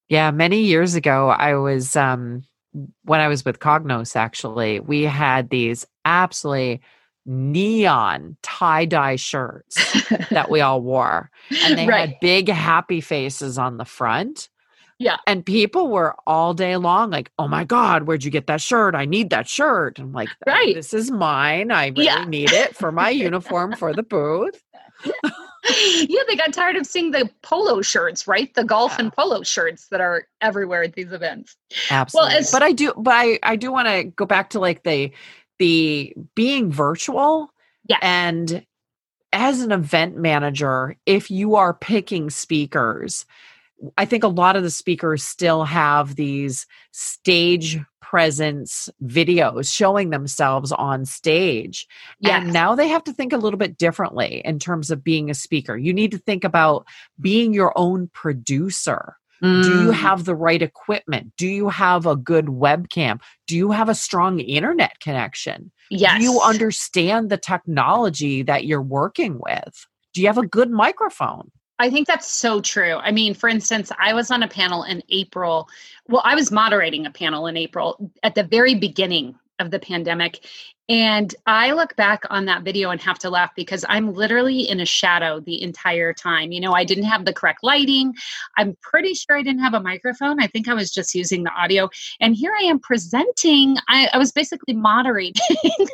Yeah, 0.09 0.31
many 0.31 0.63
years 0.63 0.95
ago, 0.95 1.31
I 1.31 1.55
was 1.55 1.97
um 1.97 2.45
when 3.05 3.21
I 3.21 3.29
was 3.29 3.45
with 3.45 3.59
Cognos. 3.59 4.17
Actually, 4.17 4.81
we 4.81 5.03
had 5.03 5.51
these 5.51 5.87
absolutely 6.05 6.83
neon 7.27 8.37
tie 8.43 8.85
dye 8.85 9.17
shirts 9.17 9.77
that 10.31 10.51
we 10.51 10.61
all 10.61 10.83
wore, 10.83 11.31
and 11.65 11.79
they 11.79 11.87
right. 11.89 12.11
had 12.11 12.21
big 12.21 12.49
happy 12.49 13.01
faces 13.01 13.59
on 13.59 13.79
the 13.79 13.85
front. 13.85 14.49
Yeah. 14.99 15.17
And 15.27 15.45
people 15.45 15.89
were 15.89 16.15
all 16.27 16.55
day 16.55 16.77
long 16.77 17.11
like, 17.11 17.31
oh 17.39 17.49
my 17.49 17.65
God, 17.65 18.05
where'd 18.05 18.25
you 18.25 18.31
get 18.31 18.47
that 18.47 18.61
shirt? 18.61 18.95
I 18.95 19.05
need 19.05 19.31
that 19.31 19.49
shirt. 19.49 19.99
I'm 19.99 20.13
like, 20.13 20.29
right. 20.47 20.75
this 20.75 20.95
is 20.95 21.11
mine. 21.11 21.71
I 21.71 21.89
really 21.89 22.05
yeah. 22.05 22.25
need 22.25 22.53
it 22.53 22.77
for 22.77 22.93
my 22.93 23.11
uniform 23.11 23.75
for 23.77 23.93
the 23.93 24.03
booth. 24.03 24.63
yeah, 25.05 26.23
they 26.29 26.37
got 26.37 26.53
tired 26.53 26.77
of 26.77 26.87
seeing 26.87 27.11
the 27.11 27.29
polo 27.43 27.83
shirts, 27.83 28.29
right? 28.29 28.55
The 28.55 28.65
golf 28.65 28.93
yeah. 28.93 29.05
and 29.05 29.13
polo 29.13 29.43
shirts 29.43 29.89
that 29.89 30.01
are 30.01 30.27
everywhere 30.41 30.85
at 30.85 30.95
these 30.95 31.13
events. 31.13 31.57
Absolutely. 31.91 32.29
Well, 32.29 32.39
as, 32.39 32.53
but 32.53 32.63
I 32.63 32.73
do, 32.73 32.93
but 32.97 33.15
I, 33.15 33.39
I 33.43 33.57
do 33.57 33.73
want 33.73 33.89
to 33.89 34.05
go 34.05 34.27
back 34.27 34.51
to 34.51 34.61
like 34.61 34.85
the, 34.85 35.13
the 35.59 36.15
being 36.35 36.71
virtual. 36.71 37.51
Yeah. 37.89 37.99
And 38.01 38.65
as 39.33 39.61
an 39.61 39.73
event 39.73 40.17
manager, 40.17 40.97
if 41.07 41.31
you 41.31 41.57
are 41.57 41.75
picking 41.75 42.31
speakers, 42.31 43.27
I 43.97 44.05
think 44.05 44.25
a 44.25 44.29
lot 44.29 44.57
of 44.57 44.63
the 44.63 44.71
speakers 44.71 45.23
still 45.23 45.65
have 45.65 46.17
these 46.17 46.67
stage 46.93 47.79
presence 48.01 48.89
videos 49.03 49.75
showing 49.75 50.11
themselves 50.11 50.71
on 50.73 51.05
stage. 51.05 51.87
Yes. 52.21 52.43
And 52.43 52.53
now 52.53 52.75
they 52.75 52.89
have 52.89 53.03
to 53.05 53.13
think 53.13 53.33
a 53.33 53.39
little 53.39 53.59
bit 53.59 53.77
differently 53.77 54.41
in 54.45 54.59
terms 54.59 54.91
of 54.91 55.03
being 55.03 55.31
a 55.31 55.35
speaker. 55.35 55.77
You 55.77 55.93
need 55.93 56.13
to 56.13 56.19
think 56.19 56.45
about 56.45 56.87
being 57.21 57.53
your 57.53 57.73
own 57.77 58.09
producer. 58.13 59.17
Mm. 59.43 59.63
Do 59.63 59.69
you 59.69 59.91
mm. 59.91 59.95
have 59.95 60.25
the 60.25 60.37
right 60.37 60.63
equipment? 60.63 61.33
Do 61.37 61.47
you 61.47 61.69
have 61.69 62.07
a 62.07 62.17
good 62.17 62.47
webcam? 62.47 63.21
Do 63.47 63.57
you 63.57 63.73
have 63.73 63.89
a 63.89 63.95
strong 63.95 64.39
internet 64.39 65.01
connection? 65.01 65.73
Yes. 65.91 66.19
Do 66.19 66.25
you 66.25 66.41
understand 66.41 67.31
the 67.31 67.37
technology 67.37 68.43
that 68.43 68.65
you're 68.65 68.81
working 68.81 69.41
with? 69.41 69.87
Do 70.13 70.21
you 70.21 70.29
have 70.29 70.39
a 70.39 70.47
good 70.47 70.71
microphone? 70.71 71.51
I 71.79 71.91
think 71.91 72.07
that's 72.07 72.31
so 72.31 72.61
true. 72.61 72.97
I 72.97 73.11
mean, 73.11 73.35
for 73.35 73.49
instance, 73.49 73.91
I 73.99 74.15
was 74.15 74.31
on 74.31 74.43
a 74.43 74.49
panel 74.49 74.85
in 74.85 75.03
April. 75.09 75.69
Well, 76.09 76.23
I 76.25 76.35
was 76.35 76.53
moderating 76.53 77.07
a 77.07 77.11
panel 77.11 77.47
in 77.47 77.57
April 77.57 78.13
at 78.23 78.35
the 78.35 78.45
very 78.45 78.75
beginning 78.75 79.35
of 79.59 79.71
the 79.71 79.79
pandemic. 79.79 80.47
And 80.89 81.35
I 81.47 81.73
look 81.73 81.97
back 81.97 82.25
on 82.29 82.45
that 82.45 82.63
video 82.63 82.91
and 82.91 83.01
have 83.01 83.19
to 83.21 83.31
laugh 83.31 83.53
because 83.57 83.85
I'm 83.89 84.13
literally 84.13 84.69
in 84.69 84.81
a 84.81 84.87
shadow 84.87 85.41
the 85.41 85.63
entire 85.63 86.13
time. 86.13 86.53
You 86.53 86.61
know, 86.61 86.73
I 86.73 86.85
didn't 86.85 87.05
have 87.05 87.25
the 87.25 87.33
correct 87.33 87.61
lighting. 87.63 88.15
I'm 88.59 88.77
pretty 88.83 89.15
sure 89.15 89.37
I 89.37 89.43
didn't 89.43 89.63
have 89.63 89.75
a 89.75 89.81
microphone. 89.81 90.43
I 90.43 90.47
think 90.47 90.69
I 90.69 90.75
was 90.75 90.91
just 90.91 91.15
using 91.15 91.43
the 91.43 91.53
audio. 91.53 91.89
And 92.21 92.37
here 92.37 92.53
I 92.59 92.65
am 92.65 92.79
presenting, 92.79 93.79
I, 93.89 94.11
I 94.13 94.19
was 94.19 94.33
basically 94.33 94.75
moderating. 94.75 95.43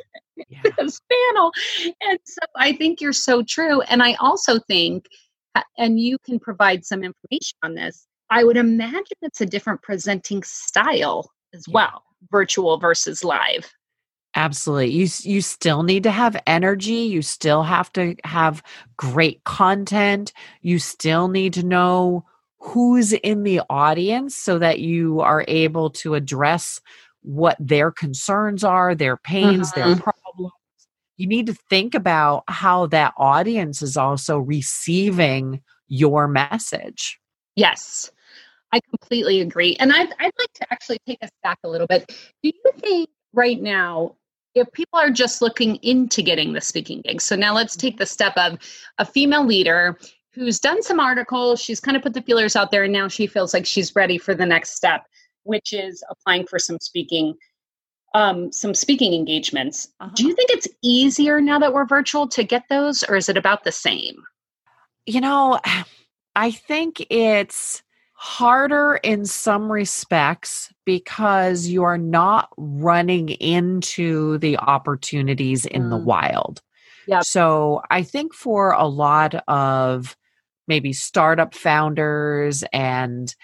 Yeah. 0.49 0.63
this 0.79 0.99
panel. 1.29 1.53
And 2.01 2.19
so 2.25 2.41
I 2.57 2.73
think 2.73 3.03
you're 3.03 3.13
so 3.13 3.43
true. 3.43 3.83
And 3.83 4.03
I 4.03 4.15
also 4.15 4.59
think 4.59 5.07
and 5.79 5.99
you 5.99 6.19
can 6.25 6.39
provide 6.39 6.85
some 6.85 7.03
information 7.03 7.57
on 7.63 7.75
this, 7.75 8.07
I 8.31 8.45
would 8.45 8.57
imagine 8.57 9.03
it's 9.23 9.41
a 9.41 9.47
different 9.47 9.83
presenting 9.83 10.43
style 10.43 11.31
as 11.55 11.65
well, 11.69 12.05
virtual 12.31 12.79
versus 12.79 13.25
live. 13.25 13.73
Absolutely. 14.37 14.91
You 14.93 15.09
you 15.23 15.41
still 15.41 15.83
need 15.83 16.05
to 16.05 16.11
have 16.13 16.41
energy, 16.47 16.93
you 16.95 17.21
still 17.23 17.65
have 17.65 17.93
to 17.95 18.15
have 18.25 18.63
great 18.97 19.43
content, 19.45 20.33
you 20.63 20.79
still 20.79 21.27
need 21.29 21.53
to 21.55 21.65
know 21.65 22.25
who's 22.61 23.13
in 23.13 23.43
the 23.43 23.61
audience 23.69 24.37
so 24.37 24.59
that 24.59 24.79
you 24.79 25.21
are 25.21 25.45
able 25.49 25.91
to 25.91 26.15
address 26.15 26.81
what 27.23 27.57
their 27.59 27.91
concerns 27.91 28.63
are, 28.63 28.95
their 28.95 29.17
pains, 29.17 29.73
their 29.73 29.87
Mhm. 29.87 29.99
problems. 29.99 30.20
You 31.21 31.27
need 31.27 31.49
to 31.49 31.55
think 31.69 31.95
about 31.95 32.45
how 32.49 32.87
that 32.87 33.13
audience 33.19 33.83
is 33.83 33.99
also 33.99 34.39
receiving 34.39 35.61
your 35.87 36.27
message. 36.27 37.21
Yes, 37.57 38.11
I 38.73 38.81
completely 38.89 39.43
agree. 39.43 39.77
And 39.81 39.93
I'd, 39.93 40.09
I'd 40.19 40.33
like 40.39 40.53
to 40.55 40.73
actually 40.73 40.99
take 41.07 41.19
us 41.23 41.29
back 41.43 41.59
a 41.63 41.69
little 41.69 41.87
bit. 41.87 42.07
Do 42.09 42.51
you 42.55 42.73
think 42.79 43.11
right 43.35 43.61
now, 43.61 44.17
if 44.55 44.73
people 44.73 44.99
are 44.99 45.11
just 45.11 45.43
looking 45.43 45.77
into 45.83 46.23
getting 46.23 46.55
the 46.55 46.63
speaking 46.63 47.03
gig, 47.03 47.21
so 47.21 47.37
now 47.37 47.55
let's 47.55 47.77
take 47.77 47.99
the 47.99 48.07
step 48.07 48.33
of 48.39 48.57
a 48.97 49.05
female 49.05 49.45
leader 49.45 49.99
who's 50.33 50.59
done 50.59 50.83
some 50.83 51.01
articles, 51.01 51.61
she's 51.61 51.81
kind 51.81 51.99
of 51.99 52.03
put 52.03 52.15
the 52.15 52.23
feelers 52.23 52.57
out 52.57 52.71
there, 52.71 52.85
and 52.85 52.95
now 52.95 53.09
she 53.09 53.27
feels 53.27 53.53
like 53.53 53.67
she's 53.67 53.95
ready 53.95 54.17
for 54.17 54.35
the 54.35 54.47
next 54.47 54.75
step, 54.75 55.03
which 55.43 55.75
is 55.75 56.03
applying 56.09 56.47
for 56.47 56.59
some 56.59 56.79
speaking. 56.81 57.35
Um, 58.13 58.51
some 58.51 58.75
speaking 58.75 59.15
engagements. 59.15 59.87
Do 60.15 60.27
you 60.27 60.35
think 60.35 60.51
it's 60.51 60.67
easier 60.83 61.41
now 61.41 61.61
that 61.61 61.73
we're 61.73 61.87
virtual 61.87 62.27
to 62.29 62.43
get 62.43 62.65
those, 62.69 63.05
or 63.05 63.15
is 63.15 63.29
it 63.29 63.37
about 63.37 63.63
the 63.63 63.71
same? 63.71 64.25
You 65.07 65.21
know, 65.21 65.61
I 66.35 66.51
think 66.51 67.07
it's 67.09 67.83
harder 68.15 69.01
in 69.03 69.25
some 69.25 69.71
respects 69.71 70.73
because 70.85 71.69
you 71.69 71.85
are 71.85 71.97
not 71.99 72.51
running 72.57 73.31
into 73.31 74.39
the 74.39 74.59
opportunities 74.59 75.65
in 75.65 75.89
the 75.91 75.97
Mm. 75.97 76.05
wild. 76.05 76.63
Yep. 77.07 77.25
So 77.25 77.81
I 77.91 78.03
think 78.03 78.35
for 78.35 78.73
a 78.73 78.87
lot 78.87 79.35
of 79.49 80.17
maybe 80.69 80.93
startup 80.93 81.55
founders 81.55 82.63
and 82.73 83.35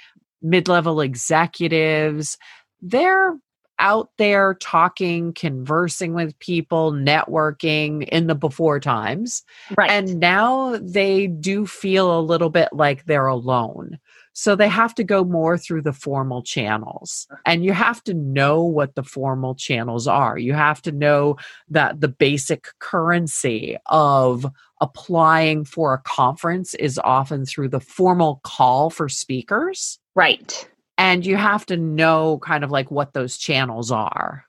mid 0.43 0.69
level 0.69 1.01
executives, 1.01 2.37
they're 2.83 3.39
out 3.79 4.11
there 4.19 4.55
talking, 4.55 5.33
conversing 5.33 6.15
with 6.15 6.39
people, 6.39 6.93
networking 6.93 8.09
in 8.09 8.27
the 8.27 8.35
before 8.35 8.81
times. 8.81 9.43
Right. 9.77 9.91
And 9.91 10.19
now 10.19 10.77
they 10.81 11.27
do 11.27 11.67
feel 11.67 12.19
a 12.19 12.21
little 12.21 12.51
bit 12.51 12.71
like 12.73 13.05
they're 13.05 13.27
alone. 13.27 13.99
So 14.33 14.55
they 14.55 14.69
have 14.69 14.95
to 14.97 15.05
go 15.05 15.25
more 15.25 15.57
through 15.57 15.81
the 15.81 15.95
formal 15.95 16.43
channels. 16.43 17.27
And 17.47 17.65
you 17.65 17.73
have 17.73 18.05
to 18.05 18.13
know 18.13 18.63
what 18.63 18.95
the 18.95 19.03
formal 19.03 19.55
channels 19.55 20.07
are. 20.07 20.37
You 20.37 20.53
have 20.53 20.83
to 20.83 20.93
know 20.93 21.37
that 21.71 22.03
the 22.03 22.09
basic 22.09 22.67
currency 22.79 23.79
of 23.87 24.45
applying 24.83 25.65
for 25.65 25.95
a 25.95 26.03
conference 26.03 26.75
is 26.75 27.01
often 27.03 27.47
through 27.47 27.71
the 27.71 27.81
formal 27.81 28.41
call 28.45 28.91
for 28.91 29.09
speakers. 29.09 29.99
right. 30.15 30.69
And 30.99 31.25
you 31.27 31.37
have 31.37 31.67
to 31.67 31.77
know 31.77 32.39
kind 32.43 32.65
of 32.65 32.71
like 32.71 32.91
what 32.91 33.13
those 33.13 33.37
channels 33.39 33.91
are. 33.93 34.47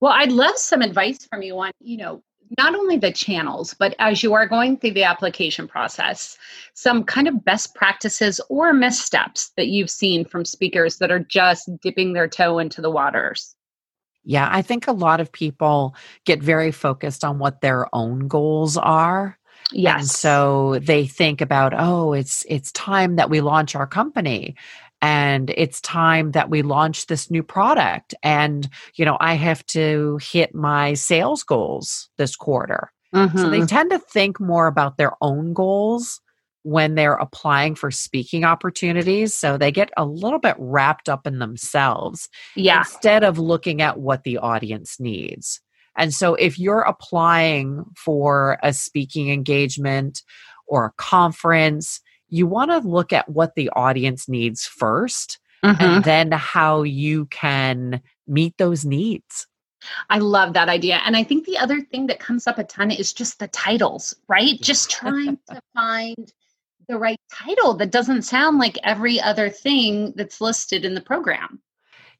Well, 0.00 0.12
I'd 0.12 0.32
love 0.32 0.56
some 0.56 0.82
advice 0.82 1.18
from 1.30 1.42
you 1.42 1.58
on, 1.58 1.72
you 1.80 1.96
know, 1.96 2.22
not 2.58 2.74
only 2.74 2.96
the 2.96 3.10
channels, 3.12 3.74
but 3.74 3.94
as 3.98 4.22
you 4.22 4.32
are 4.34 4.46
going 4.46 4.76
through 4.76 4.92
the 4.92 5.02
application 5.02 5.66
process, 5.66 6.38
some 6.74 7.02
kind 7.02 7.26
of 7.26 7.44
best 7.44 7.74
practices 7.74 8.40
or 8.48 8.72
missteps 8.72 9.50
that 9.56 9.66
you've 9.68 9.90
seen 9.90 10.24
from 10.24 10.44
speakers 10.44 10.98
that 10.98 11.10
are 11.10 11.18
just 11.18 11.68
dipping 11.82 12.12
their 12.12 12.28
toe 12.28 12.58
into 12.58 12.80
the 12.80 12.90
waters. 12.90 13.56
Yeah, 14.24 14.48
I 14.50 14.62
think 14.62 14.86
a 14.88 14.92
lot 14.92 15.20
of 15.20 15.30
people 15.30 15.94
get 16.24 16.42
very 16.42 16.72
focused 16.72 17.24
on 17.24 17.38
what 17.38 17.60
their 17.60 17.86
own 17.94 18.26
goals 18.28 18.76
are. 18.76 19.38
And 19.84 20.10
Yes. 20.10 20.10
so 20.10 20.78
they 20.80 21.06
think 21.06 21.40
about, 21.40 21.74
oh, 21.76 22.12
it's 22.12 22.44
it's 22.48 22.72
time 22.72 23.16
that 23.16 23.30
we 23.30 23.40
launch 23.40 23.74
our 23.76 23.86
company 23.86 24.56
and 25.02 25.50
it's 25.56 25.80
time 25.80 26.32
that 26.32 26.50
we 26.50 26.62
launch 26.62 27.06
this 27.06 27.30
new 27.30 27.42
product 27.42 28.14
and 28.22 28.68
you 28.94 29.04
know, 29.04 29.16
I 29.20 29.34
have 29.34 29.64
to 29.66 30.18
hit 30.22 30.54
my 30.54 30.94
sales 30.94 31.42
goals 31.42 32.08
this 32.18 32.34
quarter. 32.36 32.92
So 33.14 33.48
they 33.48 33.60
Mhm. 33.60 33.68
tend 33.68 33.90
to 33.92 33.98
think 33.98 34.38
more 34.40 34.66
about 34.66 34.98
their 34.98 35.12
own 35.22 35.54
goals 35.54 36.20
when 36.64 36.96
they're 36.96 37.14
applying 37.14 37.74
for 37.76 37.90
speaking 37.90 38.44
opportunities, 38.44 39.32
so 39.32 39.56
they 39.56 39.70
get 39.70 39.90
a 39.96 40.04
little 40.04 40.40
bit 40.40 40.56
wrapped 40.58 41.08
up 41.08 41.26
in 41.26 41.38
themselves 41.38 42.28
yeah. 42.56 42.78
instead 42.80 43.22
of 43.24 43.38
looking 43.38 43.80
at 43.80 43.98
what 44.00 44.24
the 44.24 44.36
audience 44.36 44.98
needs. 45.00 45.60
And 45.96 46.12
so 46.12 46.34
if 46.34 46.58
you're 46.58 46.80
applying 46.80 47.84
for 47.96 48.58
a 48.62 48.72
speaking 48.74 49.30
engagement 49.30 50.22
or 50.66 50.86
a 50.86 50.92
conference, 50.98 52.00
you 52.28 52.46
want 52.46 52.70
to 52.70 52.78
look 52.78 53.12
at 53.12 53.28
what 53.28 53.54
the 53.54 53.70
audience 53.70 54.28
needs 54.28 54.66
1st 54.66 55.38
Mhm. 55.64 55.80
and 55.80 56.04
then 56.04 56.32
how 56.32 56.82
you 56.82 57.26
can 57.26 58.00
meet 58.26 58.56
those 58.58 58.84
needs. 58.84 59.46
I 60.10 60.18
love 60.18 60.52
that 60.54 60.68
idea. 60.68 61.00
And 61.04 61.16
I 61.16 61.22
think 61.22 61.46
the 61.46 61.58
other 61.58 61.80
thing 61.80 62.08
that 62.08 62.18
comes 62.18 62.46
up 62.46 62.58
a 62.58 62.64
ton 62.64 62.90
is 62.90 63.12
just 63.12 63.38
the 63.38 63.48
titles, 63.48 64.16
right? 64.28 64.60
Just 64.60 64.90
trying 64.90 65.38
to 65.48 65.60
find 65.74 66.32
the 66.88 66.98
right 66.98 67.20
title 67.32 67.74
that 67.74 67.90
doesn't 67.90 68.22
sound 68.22 68.58
like 68.58 68.78
every 68.84 69.20
other 69.20 69.48
thing 69.48 70.12
that's 70.16 70.40
listed 70.40 70.84
in 70.84 70.94
the 70.94 71.00
program. 71.00 71.60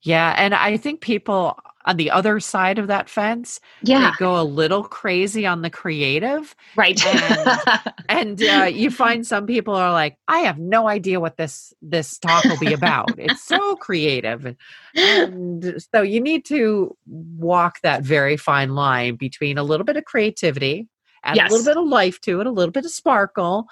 Yeah, 0.02 0.34
and 0.36 0.54
I 0.54 0.76
think 0.76 1.00
people 1.00 1.58
on 1.86 1.96
the 1.96 2.10
other 2.10 2.40
side 2.40 2.78
of 2.78 2.88
that 2.88 3.08
fence, 3.08 3.60
Yeah, 3.82 4.12
go 4.18 4.40
a 4.40 4.42
little 4.42 4.82
crazy 4.82 5.46
on 5.46 5.62
the 5.62 5.70
creative 5.70 6.54
right. 6.76 7.00
and 8.08 8.42
uh, 8.42 8.64
you 8.64 8.90
find 8.90 9.26
some 9.26 9.46
people 9.46 9.74
are 9.74 9.92
like 9.92 10.16
i 10.28 10.40
have 10.40 10.58
no 10.58 10.88
idea 10.88 11.20
what 11.20 11.36
this 11.36 11.72
this 11.82 12.18
talk 12.18 12.44
will 12.44 12.58
be 12.58 12.72
about 12.72 13.14
it's 13.18 13.42
so 13.42 13.76
creative 13.76 14.54
and 14.94 15.82
so 15.92 16.02
you 16.02 16.20
need 16.20 16.44
to 16.44 16.96
walk 17.06 17.80
that 17.82 18.02
very 18.02 18.36
fine 18.36 18.74
line 18.74 19.16
between 19.16 19.58
a 19.58 19.62
little 19.62 19.84
bit 19.84 19.96
of 19.96 20.04
creativity 20.04 20.86
and 21.24 21.36
Yes. 21.36 21.50
a 21.50 21.54
little 21.54 21.66
bit 21.66 21.76
of 21.80 21.88
life 21.88 22.20
to 22.20 22.40
it 22.40 22.46
a 22.46 22.50
little 22.50 22.72
bit 22.72 22.84
of 22.84 22.90
sparkle 22.90 23.66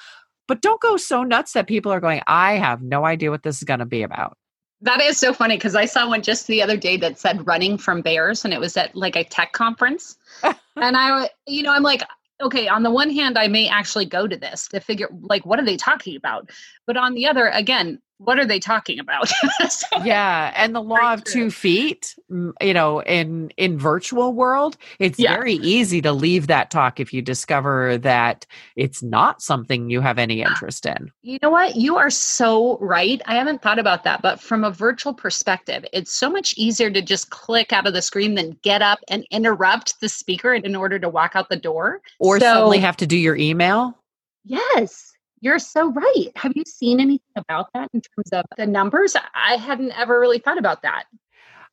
but 0.47 0.61
don't 0.61 0.81
go 0.81 0.97
so 0.97 1.23
nuts 1.23 1.53
that 1.53 1.67
people 1.67 1.93
are 1.93 2.01
going 2.01 2.23
i 2.27 2.55
have 2.55 2.83
no 2.83 3.05
idea 3.05 3.31
what 3.31 3.43
this 3.43 3.59
is 3.59 3.65
going 3.65 3.81
to 3.81 3.87
be 3.87 4.03
about 4.03 4.37
That 4.85 5.01
is 5.01 5.19
so 5.19 5.33
funny 5.33 5.57
because 5.57 5.75
I 5.75 5.87
saw 5.87 6.07
one 6.09 6.21
just 6.21 6.47
the 6.47 6.63
other 6.63 6.77
day 6.77 6.99
that 6.99 7.19
said 7.19 7.47
running 7.47 7.79
from 7.79 8.03
bears 8.03 8.45
and 8.45 8.53
it 8.53 8.61
was 8.61 8.77
at 8.77 8.95
like 8.95 9.17
a 9.17 9.25
tech 9.25 9.53
conference. 9.53 10.19
and 10.43 10.55
I, 10.77 11.31
you 11.47 11.63
know, 11.63 11.73
I'm 11.73 11.83
like, 11.83 12.03
okay, 12.43 12.69
on 12.69 12.83
the 12.83 12.91
one 12.91 13.09
hand, 13.09 13.39
I 13.39 13.49
may 13.49 13.67
actually 13.67 14.05
go 14.05 14.27
to 14.27 14.37
this 14.37 14.69
to 14.69 14.81
figure 14.81 15.09
like, 15.23 15.47
what 15.47 15.59
are 15.59 15.65
they 15.65 15.79
talking 15.79 16.17
about? 16.17 16.51
But 16.87 16.99
on 16.99 17.15
the 17.15 17.27
other, 17.27 17.49
again, 17.49 17.99
what 18.25 18.39
are 18.39 18.45
they 18.47 18.59
talking 18.59 18.99
about? 18.99 19.29
So- 19.69 19.87
yeah 20.05 20.53
and 20.57 20.75
the 20.75 20.81
law 20.83 21.13
of 21.15 21.25
true. 21.25 21.33
two 21.45 21.51
feet 21.51 22.15
you 22.61 22.75
know 22.75 23.01
in 23.03 23.51
in 23.57 23.79
virtual 23.79 24.33
world 24.33 24.77
it's 24.99 25.19
Yeah. 25.19 25.35
very 25.37 25.55
easy 25.55 26.03
to 26.03 26.13
leave 26.13 26.47
that 26.49 26.71
talk 26.71 27.01
if 27.01 27.13
you 27.13 27.23
discover 27.23 27.97
that 27.99 28.47
it's 28.77 29.03
not 29.03 29.41
something 29.43 29.91
you 29.91 30.01
have 30.01 30.19
any 30.19 30.43
interest 30.43 30.87
in 30.87 31.11
You 31.23 31.39
know 31.43 31.51
what? 31.51 31.77
You 31.77 31.97
are 31.97 32.11
so 32.11 32.79
right. 32.81 33.21
I 33.27 33.37
haven't 33.37 33.63
thought 33.63 33.79
about 33.79 34.05
that, 34.05 34.21
but 34.23 34.41
from 34.41 34.65
a 34.65 34.71
virtual 34.71 35.15
perspective, 35.15 35.85
it's 35.93 36.13
so 36.13 36.29
much 36.31 36.55
easier 36.57 36.91
to 36.91 37.01
just 37.03 37.31
click 37.31 37.73
out 37.73 37.87
of 37.87 37.95
the 37.95 38.03
screen 38.03 38.35
than 38.35 38.59
get 38.63 38.83
up 38.83 38.99
and 39.09 39.25
interrupt 39.31 40.01
the 40.01 40.09
speaker 40.09 40.53
in 40.55 40.75
order 40.77 40.99
to 40.99 41.09
walk 41.09 41.33
out 41.35 41.49
the 41.49 41.57
door. 41.57 42.01
or 42.21 42.39
So- 42.41 42.45
suddenly 42.47 42.79
have 42.79 42.97
to 42.99 43.07
do 43.07 43.17
your 43.17 43.37
email 43.37 43.99
Yes, 44.45 45.14
you're 45.45 45.59
so 45.61 45.93
right. 45.93 46.33
Have 46.37 46.53
you 46.57 46.65
seen 46.67 46.99
anything 47.01 47.21
about 47.37 47.69
that 47.75 47.91
in 47.93 48.01
terms 48.01 48.31
of 48.33 48.45
the 48.57 48.67
numbers? 48.67 49.15
I 49.35 49.57
hadn't 49.57 49.93
ever 49.93 50.19
really 50.19 50.39
thought 50.39 50.59
about 50.59 50.83
that. 50.83 51.05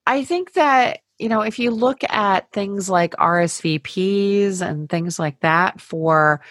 i 0.06 0.24
think 0.24 0.54
that 0.54 1.00
you 1.20 1.30
know 1.30 1.42
if 1.42 1.60
you 1.60 1.70
look 1.72 2.04
at 2.10 2.52
things 2.52 2.90
like 2.90 3.14
rsvps 3.16 4.62
and 4.62 4.90
things 4.90 5.20
like 5.20 5.40
that 5.42 5.80
for 5.80 6.42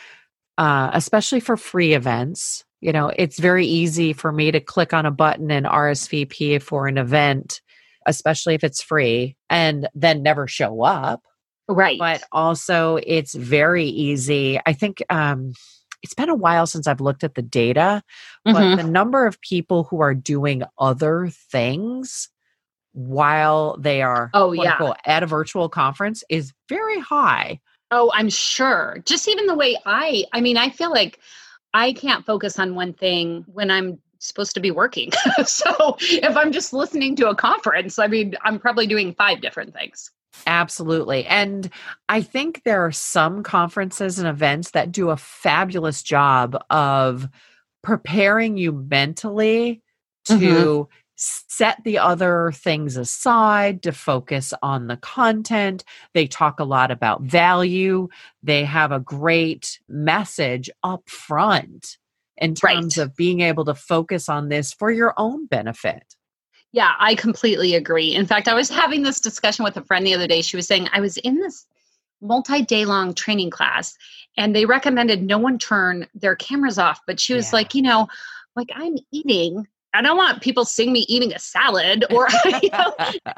uh, 0.59 0.91
especially 0.93 1.41
for 1.41 1.57
free 1.57 1.95
events 1.95 2.65
you 2.81 2.93
know 2.93 3.11
it's 3.17 3.39
very 3.39 3.67
easy 3.67 4.13
for 4.13 4.31
me 4.33 4.51
to 4.51 4.61
click 4.61 4.93
on 4.95 5.07
a 5.07 5.11
button 5.11 5.51
and 5.51 5.67
rsvp 5.67 6.63
for 6.63 6.87
an 6.87 6.97
event 6.99 7.61
especially 8.07 8.55
if 8.55 8.63
it's 8.65 8.83
free 8.83 9.37
and 9.49 9.89
then 9.95 10.23
never 10.23 10.47
show 10.47 10.83
up 10.83 11.23
Right. 11.69 11.99
but 11.99 12.23
also 12.33 12.99
it's 13.03 13.35
very 13.35 13.87
easy 13.87 14.61
i 14.67 14.73
think 14.73 15.03
um 15.11 15.53
it's 16.03 16.15
been 16.15 16.29
a 16.29 16.35
while 16.35 16.67
since 16.67 16.87
i've 16.87 17.01
looked 17.01 17.25
at 17.25 17.35
the 17.35 17.43
data 17.43 18.03
but 18.45 18.55
Mhm. 18.55 18.77
the 18.77 18.85
number 18.85 19.27
of 19.27 19.41
people 19.41 19.85
who 19.85 20.01
are 20.01 20.15
doing 20.15 20.63
other 20.79 21.29
things 21.51 22.29
while 22.93 23.77
they 23.79 24.03
are 24.03 24.31
Oh, 24.35 24.53
yeah. 24.53 24.73
unquote, 24.73 24.97
at 25.07 25.23
a 25.23 25.27
virtual 25.27 25.69
conference 25.69 26.25
is 26.29 26.53
very 26.69 26.99
high 27.01 27.61
Oh, 27.93 28.13
I'm 28.15 28.31
sure. 28.31 29.03
Just 29.05 29.27
even 29.27 29.47
the 29.47 29.55
way 29.57 29.77
I, 29.85 30.25
I 30.33 30.41
mean, 30.41 30.57
I 30.57 30.71
feel 30.71 30.91
like 30.93 31.19
I 31.75 31.93
can't 31.93 32.25
focus 32.25 32.57
on 32.57 32.77
one 32.77 32.93
thing 32.93 33.45
when 33.49 33.69
I'm 33.69 33.99
supposed 34.21 34.55
to 34.55 34.61
be 34.61 34.71
working. 34.71 35.11
so 35.45 35.97
if 35.99 36.37
I'm 36.37 36.53
just 36.53 36.73
listening 36.73 37.17
to 37.17 37.31
a 37.31 37.35
conference, 37.35 37.99
I 37.99 38.07
mean, 38.07 38.37
I'm 38.43 38.61
probably 38.61 38.87
doing 38.87 39.13
five 39.15 39.41
different 39.41 39.75
things. 39.75 40.13
Absolutely. 40.47 41.27
And 41.27 41.71
I 42.09 42.23
think 42.23 42.63
there 42.65 42.85
are 42.85 42.93
some 42.93 43.43
conferences 43.43 44.19
and 44.19 44.29
events 44.29 44.71
that 44.73 44.93
do 44.93 45.11
a 45.11 45.17
fabulous 45.17 46.03
job 46.03 46.63
of 46.71 47.29
preparing 47.83 48.57
you 48.57 48.73
mentally 48.73 49.83
to 50.27 50.35
mm-hmm. 50.35 50.91
set 51.17 51.83
the 51.85 51.99
other 51.99 52.53
things 52.55 52.97
aside 52.97 53.83
to 53.83 53.93
focus 53.93 54.53
on 54.63 54.87
the 54.87 54.97
content. 54.97 55.85
They 56.15 56.27
talk 56.27 56.61
a 56.61 56.65
lot 56.65 56.91
about 56.91 57.23
value. 57.23 58.09
They 58.43 58.65
have 58.65 58.93
a 58.93 59.01
great 59.01 59.81
message 59.89 60.71
up 60.83 61.09
front 61.09 61.99
in 62.37 62.55
terms 62.55 62.97
right. 62.97 63.05
of 63.05 63.17
being 63.17 63.41
able 63.41 63.65
to 63.67 63.75
focus 63.75 64.29
on 64.29 64.49
this 64.49 64.73
for 64.73 64.91
your 64.91 65.15
own 65.17 65.47
benefit. 65.47 66.17
Yeah, 66.73 66.93
I 66.99 67.15
completely 67.15 67.75
agree. 67.75 68.15
In 68.15 68.27
fact, 68.27 68.47
I 68.47 68.55
was 68.55 68.69
having 68.69 69.03
this 69.03 69.21
discussion 69.21 69.65
with 69.65 69.77
a 69.77 69.83
friend 69.83 70.07
the 70.07 70.15
other 70.15 70.29
day. 70.29 70.41
She 70.41 70.57
was 70.57 70.67
saying, 70.67 70.89
I 70.93 71.01
was 71.01 71.17
in 71.19 71.41
this 71.41 71.67
multi 72.21 72.63
day 72.63 72.85
long 72.85 73.15
training 73.15 73.51
class 73.51 73.97
and 74.37 74.55
they 74.55 74.67
recommended 74.67 75.23
no 75.23 75.39
one 75.39 75.59
turn 75.59 76.07
their 76.15 76.37
cameras 76.37 76.79
off. 76.79 77.01
But 77.07 77.19
she 77.19 77.35
was 77.35 77.51
yeah. 77.51 77.57
like, 77.57 77.75
you 77.75 77.83
know, 77.83 78.09
like 78.55 78.71
I'm 78.75 78.97
eating. 79.11 79.67
I 79.93 80.03
don't 80.03 80.17
want 80.17 80.43
people 80.43 80.65
seeing 80.65 80.93
me 80.93 81.01
eating 81.09 81.33
a 81.33 81.39
salad 81.39 82.05
or, 82.11 82.29
you 82.63 82.71
know, 82.71 82.95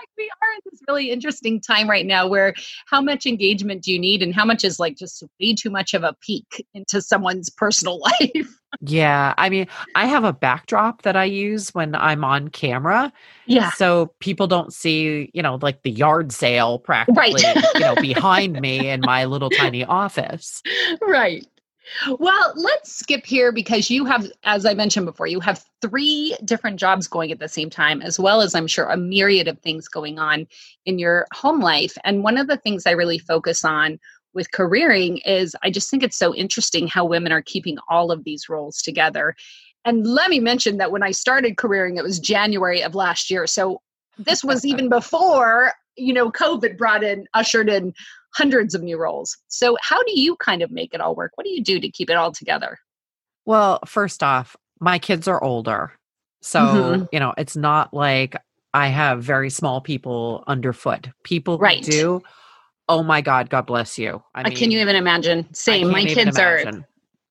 like 0.00 0.08
we 0.16 0.30
are 0.42 0.52
in 0.54 0.60
this 0.70 0.80
really 0.88 1.10
interesting 1.10 1.60
time 1.60 1.88
right 1.88 2.06
now 2.06 2.26
where 2.26 2.54
how 2.86 3.00
much 3.00 3.26
engagement 3.26 3.82
do 3.82 3.92
you 3.92 3.98
need 3.98 4.22
and 4.22 4.34
how 4.34 4.44
much 4.44 4.64
is 4.64 4.78
like 4.78 4.96
just 4.96 5.22
way 5.40 5.54
too 5.54 5.70
much 5.70 5.94
of 5.94 6.04
a 6.04 6.14
peek 6.20 6.66
into 6.74 7.00
someone's 7.00 7.50
personal 7.50 8.00
life? 8.20 8.60
Yeah 8.80 9.32
i 9.38 9.48
mean 9.48 9.68
i 9.94 10.04
have 10.06 10.24
a 10.24 10.34
backdrop 10.34 11.02
that 11.02 11.16
i 11.16 11.24
use 11.24 11.70
when 11.70 11.94
i'm 11.94 12.24
on 12.24 12.48
camera 12.48 13.10
yeah. 13.46 13.70
so 13.70 14.12
people 14.20 14.46
don't 14.46 14.74
see 14.74 15.30
you 15.32 15.40
know 15.40 15.58
like 15.62 15.82
the 15.82 15.90
yard 15.90 16.30
sale 16.30 16.78
practically 16.78 17.42
right. 17.42 17.64
you 17.74 17.80
know 17.80 17.94
behind 17.94 18.52
me 18.60 18.90
in 18.90 19.00
my 19.00 19.24
little 19.24 19.48
tiny 19.48 19.84
office. 19.84 20.62
Right 21.00 21.46
well, 22.18 22.52
let's 22.56 22.94
skip 22.94 23.24
here 23.24 23.52
because 23.52 23.90
you 23.90 24.04
have, 24.04 24.30
as 24.44 24.66
I 24.66 24.74
mentioned 24.74 25.06
before, 25.06 25.26
you 25.26 25.40
have 25.40 25.64
three 25.80 26.36
different 26.44 26.78
jobs 26.78 27.06
going 27.06 27.30
at 27.32 27.38
the 27.38 27.48
same 27.48 27.70
time, 27.70 28.02
as 28.02 28.18
well 28.18 28.40
as 28.40 28.54
I'm 28.54 28.66
sure 28.66 28.86
a 28.86 28.96
myriad 28.96 29.48
of 29.48 29.58
things 29.60 29.88
going 29.88 30.18
on 30.18 30.46
in 30.84 30.98
your 30.98 31.26
home 31.32 31.60
life. 31.60 31.96
And 32.04 32.22
one 32.22 32.38
of 32.38 32.48
the 32.48 32.56
things 32.56 32.86
I 32.86 32.92
really 32.92 33.18
focus 33.18 33.64
on 33.64 33.98
with 34.34 34.52
careering 34.52 35.18
is 35.24 35.56
I 35.62 35.70
just 35.70 35.90
think 35.90 36.02
it's 36.02 36.18
so 36.18 36.34
interesting 36.34 36.86
how 36.86 37.04
women 37.04 37.32
are 37.32 37.42
keeping 37.42 37.78
all 37.88 38.10
of 38.10 38.24
these 38.24 38.48
roles 38.48 38.82
together. 38.82 39.34
And 39.84 40.06
let 40.06 40.30
me 40.30 40.40
mention 40.40 40.78
that 40.78 40.90
when 40.90 41.02
I 41.02 41.12
started 41.12 41.56
careering, 41.56 41.96
it 41.96 42.04
was 42.04 42.18
January 42.18 42.82
of 42.82 42.94
last 42.94 43.30
year. 43.30 43.46
So 43.46 43.80
this 44.18 44.42
was 44.44 44.64
even 44.64 44.88
before, 44.90 45.72
you 45.96 46.12
know, 46.12 46.30
COVID 46.30 46.76
brought 46.76 47.04
in, 47.04 47.26
ushered 47.34 47.68
in 47.68 47.94
hundreds 48.36 48.74
of 48.74 48.82
new 48.82 48.98
roles. 48.98 49.36
So, 49.48 49.76
how 49.80 50.02
do 50.02 50.18
you 50.20 50.36
kind 50.36 50.62
of 50.62 50.70
make 50.70 50.92
it 50.92 51.00
all 51.00 51.14
work? 51.14 51.32
What 51.34 51.44
do 51.44 51.50
you 51.50 51.62
do 51.62 51.80
to 51.80 51.90
keep 51.90 52.10
it 52.10 52.16
all 52.16 52.32
together? 52.32 52.78
Well, 53.44 53.80
first 53.86 54.22
off, 54.22 54.56
my 54.80 54.98
kids 54.98 55.26
are 55.28 55.42
older. 55.42 55.92
So, 56.42 56.60
mm-hmm. 56.60 57.04
you 57.12 57.20
know, 57.20 57.32
it's 57.38 57.56
not 57.56 57.94
like 57.94 58.36
I 58.74 58.88
have 58.88 59.22
very 59.22 59.50
small 59.50 59.80
people 59.80 60.44
underfoot. 60.46 61.08
People 61.24 61.58
right. 61.58 61.82
do. 61.82 62.22
Oh 62.88 63.02
my 63.02 63.20
God, 63.20 63.50
God 63.50 63.66
bless 63.66 63.98
you. 63.98 64.22
I 64.34 64.44
mean, 64.44 64.56
can 64.56 64.70
you 64.70 64.80
even 64.80 64.94
imagine? 64.94 65.52
Same. 65.52 65.90
My 65.90 66.04
kids 66.04 66.38
are 66.38 66.62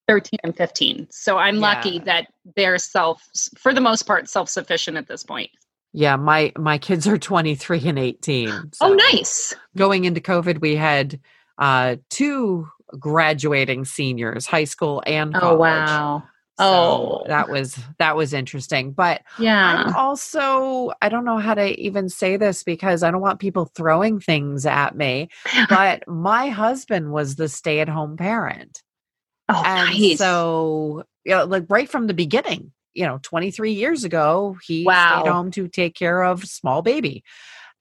13 0.08 0.40
and 0.44 0.56
15. 0.56 1.08
So 1.12 1.38
I'm 1.38 1.56
yeah. 1.56 1.62
lucky 1.62 2.00
that 2.00 2.28
they're 2.56 2.78
self, 2.78 3.24
for 3.58 3.74
the 3.74 3.80
most 3.80 4.04
part, 4.04 4.28
self 4.28 4.50
sufficient 4.50 4.98
at 4.98 5.08
this 5.08 5.24
point. 5.24 5.50
Yeah, 5.96 6.18
my 6.18 6.52
my 6.58 6.78
kids 6.78 7.08
are 7.08 7.18
23 7.18 7.88
and 7.88 8.00
18. 8.00 8.50
So 8.50 8.66
oh, 8.82 8.94
nice. 8.94 9.56
Going 9.78 10.06
into 10.06 10.22
COVID, 10.22 10.62
we 10.62 10.76
had 10.76 11.20
uh 11.58 11.96
two 12.10 12.68
graduating 13.00 13.86
seniors, 13.86 14.46
high 14.46 14.66
school 14.66 15.02
and 15.06 15.36
oh, 15.36 15.40
college. 15.40 15.56
Oh 15.56 15.60
wow. 15.60 16.24
So 16.58 16.66
oh, 16.66 17.24
that 17.28 17.50
was 17.50 17.78
that 17.98 18.16
was 18.16 18.34
interesting. 18.34 18.92
But 18.92 19.22
yeah, 19.40 19.84
I'm 19.86 19.96
also 19.96 20.92
I 21.02 21.10
don't 21.10 21.26
know 21.26 21.38
how 21.38 21.54
to 21.54 21.80
even 21.80 22.08
say 22.08 22.38
this 22.38 22.64
because 22.64 23.04
I 23.04 23.12
don't 23.12 23.22
want 23.22 23.40
people 23.40 23.66
throwing 23.66 24.20
things 24.20 24.66
at 24.66 24.96
me. 24.96 25.30
but 25.70 26.08
my 26.08 26.50
husband 26.50 27.12
was 27.12 27.36
the 27.36 27.50
stay-at-home 27.50 28.16
parent. 28.18 28.82
Oh, 29.50 29.64
and 29.66 29.90
nice. 29.90 30.18
so 30.18 31.04
you 31.26 31.36
know, 31.36 31.46
like 31.46 31.66
right 31.70 31.90
from 31.90 32.08
the 32.08 32.14
beginning, 32.14 32.72
you 32.96 33.06
know 33.06 33.20
23 33.22 33.74
years 33.74 34.04
ago 34.04 34.58
he 34.66 34.84
wow. 34.84 35.22
stayed 35.22 35.30
home 35.30 35.52
to 35.52 35.68
take 35.68 35.94
care 35.94 36.24
of 36.24 36.46
small 36.46 36.82
baby 36.82 37.24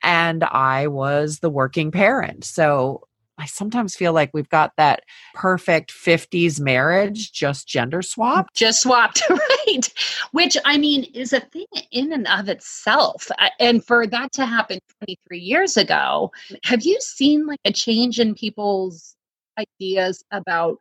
and 0.03 0.45
i 0.45 0.87
was 0.87 1.39
the 1.39 1.49
working 1.49 1.91
parent. 1.91 2.45
So 2.45 3.07
i 3.39 3.47
sometimes 3.47 3.97
feel 3.97 4.13
like 4.13 4.31
we've 4.33 4.49
got 4.49 4.73
that 4.77 5.03
perfect 5.35 5.93
50s 5.93 6.61
marriage 6.61 7.33
just 7.33 7.67
gender 7.67 8.03
swapped 8.03 8.55
just 8.55 8.83
swapped 8.83 9.23
right. 9.31 9.93
Which 10.33 10.57
i 10.65 10.77
mean 10.77 11.05
is 11.15 11.33
a 11.33 11.41
thing 11.41 11.67
in 11.91 12.13
and 12.13 12.29
of 12.29 12.49
itself. 12.49 13.31
And 13.59 13.85
for 13.85 14.07
that 14.07 14.33
to 14.33 14.47
happen 14.47 14.79
23 15.05 15.39
years 15.39 15.77
ago 15.77 16.33
have 16.65 16.83
you 16.83 16.99
seen 17.01 17.47
like 17.47 17.61
a 17.65 17.73
change 17.73 18.21
in 18.21 18.35
people's 18.35 19.17
ideas 19.59 20.25
about 20.31 20.79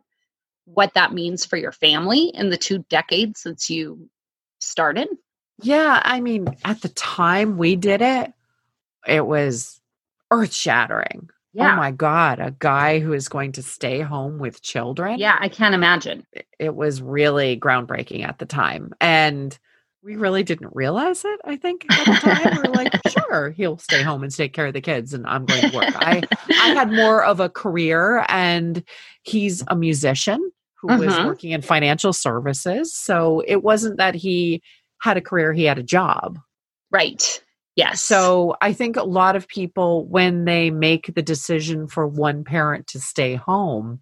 what 0.65 0.93
that 0.93 1.13
means 1.13 1.45
for 1.45 1.57
your 1.57 1.71
family 1.71 2.31
in 2.33 2.49
the 2.49 2.57
two 2.57 2.79
decades 2.89 3.41
since 3.41 3.69
you 3.69 4.09
started? 4.63 5.07
Yeah, 5.61 6.01
I 6.03 6.19
mean, 6.19 6.47
at 6.65 6.81
the 6.81 6.89
time 6.89 7.57
we 7.57 7.75
did 7.75 8.01
it, 8.01 8.33
it 9.07 9.25
was 9.25 9.79
earth 10.31 10.53
shattering. 10.53 11.29
Oh 11.55 11.61
yeah. 11.61 11.73
Oh 11.73 11.75
my 11.77 11.91
God, 11.91 12.39
a 12.39 12.55
guy 12.57 12.99
who 12.99 13.13
is 13.13 13.29
going 13.29 13.51
to 13.53 13.63
stay 13.63 14.01
home 14.01 14.39
with 14.39 14.63
children. 14.63 15.19
Yeah, 15.19 15.37
I 15.39 15.49
can't 15.49 15.75
imagine. 15.75 16.25
It 16.57 16.75
was 16.75 17.01
really 17.01 17.59
groundbreaking 17.59 18.27
at 18.27 18.39
the 18.39 18.47
time. 18.47 18.93
And 18.99 19.57
we 20.03 20.15
really 20.15 20.43
didn't 20.43 20.75
realize 20.75 21.23
it, 21.23 21.39
I 21.45 21.55
think, 21.55 21.85
at 21.89 22.05
the 22.05 22.13
time. 22.13 22.61
we 22.61 22.69
are 22.69 22.73
like, 22.73 22.93
sure, 23.07 23.51
he'll 23.51 23.77
stay 23.77 24.01
home 24.01 24.23
and 24.23 24.35
take 24.35 24.53
care 24.53 24.67
of 24.67 24.73
the 24.73 24.81
kids 24.81 25.13
and 25.13 25.27
I'm 25.27 25.45
going 25.45 25.69
to 25.69 25.77
work. 25.77 25.93
I 25.95 26.23
I 26.49 26.67
had 26.73 26.91
more 26.91 27.23
of 27.23 27.39
a 27.39 27.49
career 27.49 28.25
and 28.27 28.83
he's 29.21 29.63
a 29.67 29.75
musician 29.75 30.51
who 30.83 30.97
was 30.97 31.13
mm-hmm. 31.13 31.27
working 31.27 31.51
in 31.51 31.61
financial 31.61 32.11
services. 32.11 32.93
So 32.93 33.41
it 33.47 33.63
wasn't 33.63 33.97
that 33.97 34.15
he 34.15 34.61
had 35.01 35.15
a 35.15 35.21
career, 35.21 35.53
he 35.53 35.63
had 35.63 35.77
a 35.77 35.83
job. 35.83 36.39
Right. 36.91 37.41
Yes. 37.77 38.01
So 38.01 38.55
I 38.61 38.73
think 38.73 38.97
a 38.97 39.03
lot 39.03 39.37
of 39.37 39.47
people, 39.47 40.05
when 40.07 40.43
they 40.43 40.69
make 40.69 41.15
the 41.15 41.21
decision 41.21 41.87
for 41.87 42.05
one 42.05 42.43
parent 42.43 42.87
to 42.87 42.99
stay 42.99 43.35
home, 43.35 44.01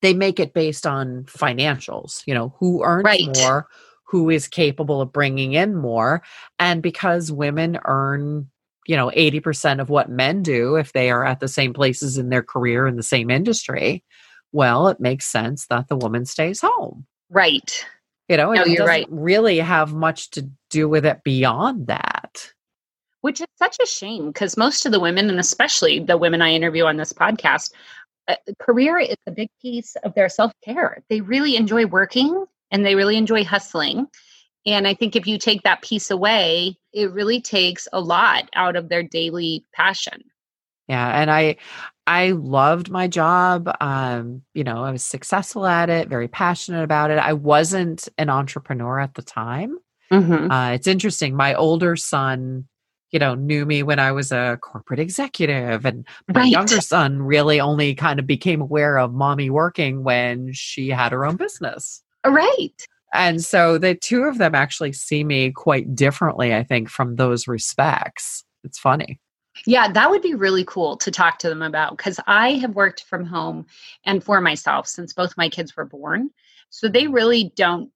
they 0.00 0.14
make 0.14 0.40
it 0.40 0.54
based 0.54 0.86
on 0.86 1.24
financials, 1.24 2.22
you 2.26 2.32
know, 2.32 2.54
who 2.58 2.82
earns 2.82 3.04
right. 3.04 3.36
more, 3.36 3.68
who 4.04 4.30
is 4.30 4.48
capable 4.48 5.02
of 5.02 5.12
bringing 5.12 5.52
in 5.52 5.76
more. 5.76 6.22
And 6.58 6.82
because 6.82 7.30
women 7.30 7.78
earn, 7.84 8.48
you 8.86 8.96
know, 8.96 9.12
80% 9.14 9.78
of 9.78 9.90
what 9.90 10.08
men 10.08 10.42
do 10.42 10.76
if 10.76 10.94
they 10.94 11.10
are 11.10 11.24
at 11.24 11.40
the 11.40 11.48
same 11.48 11.74
places 11.74 12.16
in 12.16 12.30
their 12.30 12.42
career 12.42 12.86
in 12.86 12.96
the 12.96 13.02
same 13.02 13.30
industry, 13.30 14.02
well, 14.52 14.88
it 14.88 15.00
makes 15.00 15.26
sense 15.26 15.66
that 15.66 15.88
the 15.88 15.96
woman 15.96 16.26
stays 16.26 16.60
home. 16.60 17.06
Right. 17.30 17.84
You 18.28 18.36
know, 18.36 18.52
no, 18.52 18.62
it 18.62 18.68
doesn't 18.68 18.86
right. 18.86 19.06
really 19.10 19.58
have 19.58 19.92
much 19.92 20.30
to 20.30 20.48
do 20.70 20.88
with 20.88 21.04
it 21.04 21.22
beyond 21.24 21.88
that. 21.88 22.52
Which 23.22 23.40
is 23.40 23.46
such 23.56 23.76
a 23.82 23.86
shame 23.86 24.28
because 24.28 24.56
most 24.56 24.86
of 24.86 24.92
the 24.92 25.00
women, 25.00 25.28
and 25.28 25.38
especially 25.38 25.98
the 25.98 26.16
women 26.16 26.40
I 26.40 26.52
interview 26.52 26.84
on 26.84 26.96
this 26.96 27.12
podcast, 27.12 27.72
uh, 28.28 28.36
career 28.58 28.98
is 28.98 29.16
a 29.26 29.30
big 29.30 29.50
piece 29.60 29.96
of 30.04 30.14
their 30.14 30.28
self 30.28 30.52
care. 30.64 31.02
They 31.10 31.20
really 31.20 31.56
enjoy 31.56 31.86
working 31.86 32.46
and 32.70 32.86
they 32.86 32.94
really 32.94 33.16
enjoy 33.16 33.44
hustling. 33.44 34.06
And 34.66 34.86
I 34.86 34.94
think 34.94 35.16
if 35.16 35.26
you 35.26 35.38
take 35.38 35.62
that 35.62 35.82
piece 35.82 36.10
away, 36.10 36.76
it 36.92 37.12
really 37.12 37.40
takes 37.40 37.88
a 37.92 38.00
lot 38.00 38.48
out 38.54 38.76
of 38.76 38.88
their 38.88 39.02
daily 39.02 39.64
passion. 39.74 40.29
Yeah, 40.90 41.20
and 41.20 41.30
I 41.30 41.54
I 42.08 42.32
loved 42.32 42.90
my 42.90 43.06
job. 43.06 43.70
Um, 43.80 44.42
you 44.54 44.64
know, 44.64 44.82
I 44.82 44.90
was 44.90 45.04
successful 45.04 45.64
at 45.64 45.88
it, 45.88 46.08
very 46.08 46.26
passionate 46.26 46.82
about 46.82 47.12
it. 47.12 47.18
I 47.18 47.32
wasn't 47.32 48.08
an 48.18 48.28
entrepreneur 48.28 48.98
at 48.98 49.14
the 49.14 49.22
time. 49.22 49.78
Mm-hmm. 50.12 50.50
Uh, 50.50 50.72
it's 50.72 50.88
interesting. 50.88 51.36
My 51.36 51.54
older 51.54 51.94
son, 51.94 52.66
you 53.12 53.20
know, 53.20 53.36
knew 53.36 53.64
me 53.64 53.84
when 53.84 54.00
I 54.00 54.10
was 54.10 54.32
a 54.32 54.58
corporate 54.60 54.98
executive, 54.98 55.86
and 55.86 56.04
my 56.26 56.40
right. 56.40 56.50
younger 56.50 56.80
son 56.80 57.22
really 57.22 57.60
only 57.60 57.94
kind 57.94 58.18
of 58.18 58.26
became 58.26 58.60
aware 58.60 58.98
of 58.98 59.14
mommy 59.14 59.48
working 59.48 60.02
when 60.02 60.52
she 60.52 60.88
had 60.88 61.12
her 61.12 61.24
own 61.24 61.36
business. 61.36 62.02
Right. 62.26 62.84
And 63.14 63.44
so 63.44 63.78
the 63.78 63.94
two 63.94 64.24
of 64.24 64.38
them 64.38 64.56
actually 64.56 64.92
see 64.94 65.22
me 65.22 65.52
quite 65.52 65.94
differently, 65.94 66.52
I 66.52 66.64
think, 66.64 66.88
from 66.88 67.14
those 67.14 67.46
respects. 67.46 68.42
It's 68.64 68.78
funny. 68.80 69.20
Yeah, 69.66 69.90
that 69.92 70.10
would 70.10 70.22
be 70.22 70.34
really 70.34 70.64
cool 70.64 70.96
to 70.98 71.10
talk 71.10 71.38
to 71.40 71.48
them 71.48 71.62
about 71.62 71.96
because 71.96 72.18
I 72.26 72.52
have 72.54 72.74
worked 72.74 73.04
from 73.04 73.24
home 73.24 73.66
and 74.04 74.22
for 74.22 74.40
myself 74.40 74.86
since 74.86 75.12
both 75.12 75.36
my 75.36 75.48
kids 75.48 75.76
were 75.76 75.84
born. 75.84 76.30
So 76.70 76.88
they 76.88 77.06
really 77.08 77.52
don't 77.56 77.90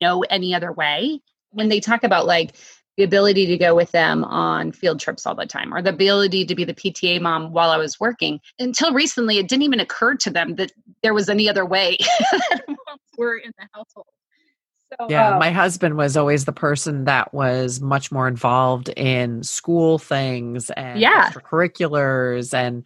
know 0.00 0.22
any 0.22 0.54
other 0.54 0.72
way. 0.72 1.20
When 1.50 1.68
they 1.68 1.80
talk 1.80 2.04
about 2.04 2.26
like 2.26 2.54
the 2.98 3.04
ability 3.04 3.46
to 3.46 3.56
go 3.56 3.76
with 3.76 3.92
them 3.92 4.24
on 4.24 4.72
field 4.72 4.98
trips 4.98 5.24
all 5.24 5.34
the 5.36 5.46
time 5.46 5.72
or 5.72 5.80
the 5.80 5.90
ability 5.90 6.44
to 6.44 6.54
be 6.54 6.64
the 6.64 6.74
PTA 6.74 7.20
mom 7.20 7.52
while 7.52 7.70
I 7.70 7.76
was 7.76 8.00
working. 8.00 8.40
Until 8.58 8.92
recently, 8.92 9.38
it 9.38 9.46
didn't 9.46 9.62
even 9.62 9.78
occur 9.78 10.16
to 10.16 10.30
them 10.30 10.56
that 10.56 10.72
there 11.04 11.14
was 11.14 11.28
any 11.28 11.48
other 11.48 11.64
way 11.64 11.96
that 12.32 12.64
moms 12.66 13.00
were 13.16 13.36
in 13.36 13.52
the 13.56 13.68
household. 13.72 14.08
So, 14.90 15.06
yeah, 15.10 15.32
um, 15.32 15.38
my 15.38 15.50
husband 15.50 15.96
was 15.96 16.16
always 16.16 16.44
the 16.44 16.52
person 16.52 17.04
that 17.04 17.34
was 17.34 17.80
much 17.80 18.10
more 18.10 18.26
involved 18.26 18.88
in 18.90 19.42
school 19.42 19.98
things 19.98 20.70
and 20.70 20.98
yeah. 20.98 21.30
extracurriculars 21.30 22.54
and 22.54 22.84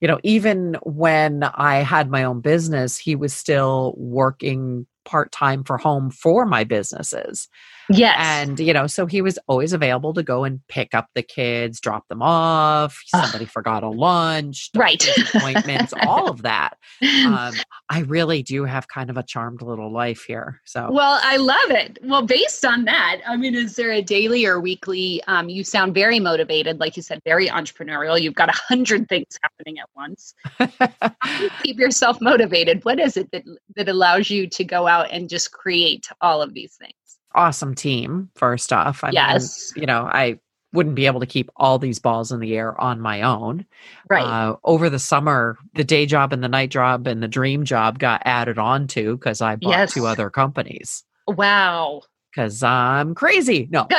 you 0.00 0.08
know 0.08 0.18
even 0.24 0.76
when 0.82 1.44
I 1.44 1.76
had 1.76 2.10
my 2.10 2.24
own 2.24 2.40
business 2.40 2.98
he 2.98 3.14
was 3.14 3.32
still 3.32 3.94
working 3.96 4.86
part-time 5.04 5.62
for 5.62 5.78
home 5.78 6.10
for 6.10 6.44
my 6.44 6.64
businesses 6.64 7.48
Yes. 7.90 8.16
And, 8.18 8.58
you 8.60 8.72
know, 8.72 8.86
so 8.86 9.06
he 9.06 9.22
was 9.22 9.38
always 9.46 9.72
available 9.72 10.14
to 10.14 10.22
go 10.22 10.44
and 10.44 10.60
pick 10.68 10.94
up 10.94 11.08
the 11.14 11.22
kids, 11.22 11.80
drop 11.80 12.06
them 12.08 12.22
off. 12.22 13.00
Somebody 13.06 13.44
forgot 13.44 13.82
a 13.82 13.88
lunch, 13.88 14.70
right. 14.74 15.02
appointments, 15.34 15.92
all 16.02 16.28
of 16.28 16.42
that. 16.42 16.76
Um, 17.24 17.54
I 17.90 18.00
really 18.00 18.42
do 18.42 18.64
have 18.64 18.88
kind 18.88 19.10
of 19.10 19.16
a 19.16 19.22
charmed 19.22 19.62
little 19.62 19.90
life 19.90 20.24
here. 20.24 20.60
So, 20.64 20.90
well, 20.90 21.20
I 21.22 21.36
love 21.36 21.70
it. 21.70 21.98
Well, 22.02 22.22
based 22.22 22.64
on 22.64 22.84
that, 22.84 23.20
I 23.26 23.36
mean, 23.36 23.54
is 23.54 23.76
there 23.76 23.92
a 23.92 24.02
daily 24.02 24.46
or 24.46 24.60
weekly? 24.60 25.22
Um, 25.26 25.48
you 25.48 25.64
sound 25.64 25.94
very 25.94 26.20
motivated, 26.20 26.80
like 26.80 26.96
you 26.96 27.02
said, 27.02 27.20
very 27.24 27.48
entrepreneurial. 27.48 28.20
You've 28.20 28.34
got 28.34 28.48
a 28.48 28.58
hundred 28.68 29.08
things 29.08 29.38
happening 29.42 29.78
at 29.78 29.88
once. 29.96 30.34
you 31.40 31.50
keep 31.62 31.78
yourself 31.78 32.20
motivated? 32.20 32.84
What 32.84 32.98
is 32.98 33.16
it 33.16 33.30
that, 33.32 33.44
that 33.76 33.88
allows 33.88 34.30
you 34.30 34.48
to 34.48 34.64
go 34.64 34.86
out 34.86 35.10
and 35.10 35.28
just 35.28 35.52
create 35.52 36.08
all 36.20 36.42
of 36.42 36.54
these 36.54 36.74
things? 36.76 36.94
Awesome 37.34 37.74
team, 37.74 38.30
first 38.34 38.72
off. 38.72 39.04
I 39.04 39.10
yes. 39.10 39.72
Mean, 39.74 39.82
you 39.82 39.86
know, 39.86 40.02
I 40.02 40.38
wouldn't 40.74 40.96
be 40.96 41.06
able 41.06 41.20
to 41.20 41.26
keep 41.26 41.50
all 41.56 41.78
these 41.78 41.98
balls 41.98 42.32
in 42.32 42.40
the 42.40 42.56
air 42.56 42.78
on 42.80 43.00
my 43.00 43.22
own. 43.22 43.64
Right. 44.10 44.24
Uh, 44.24 44.56
over 44.64 44.90
the 44.90 44.98
summer, 44.98 45.56
the 45.74 45.84
day 45.84 46.04
job 46.04 46.32
and 46.32 46.42
the 46.42 46.48
night 46.48 46.70
job 46.70 47.06
and 47.06 47.22
the 47.22 47.28
dream 47.28 47.64
job 47.64 47.98
got 47.98 48.22
added 48.24 48.58
on 48.58 48.88
to 48.88 49.16
because 49.16 49.40
I 49.40 49.56
bought 49.56 49.70
yes. 49.70 49.94
two 49.94 50.06
other 50.06 50.30
companies. 50.30 51.04
Wow. 51.28 52.02
Because 52.30 52.62
I'm 52.62 53.14
crazy. 53.14 53.68
No. 53.70 53.86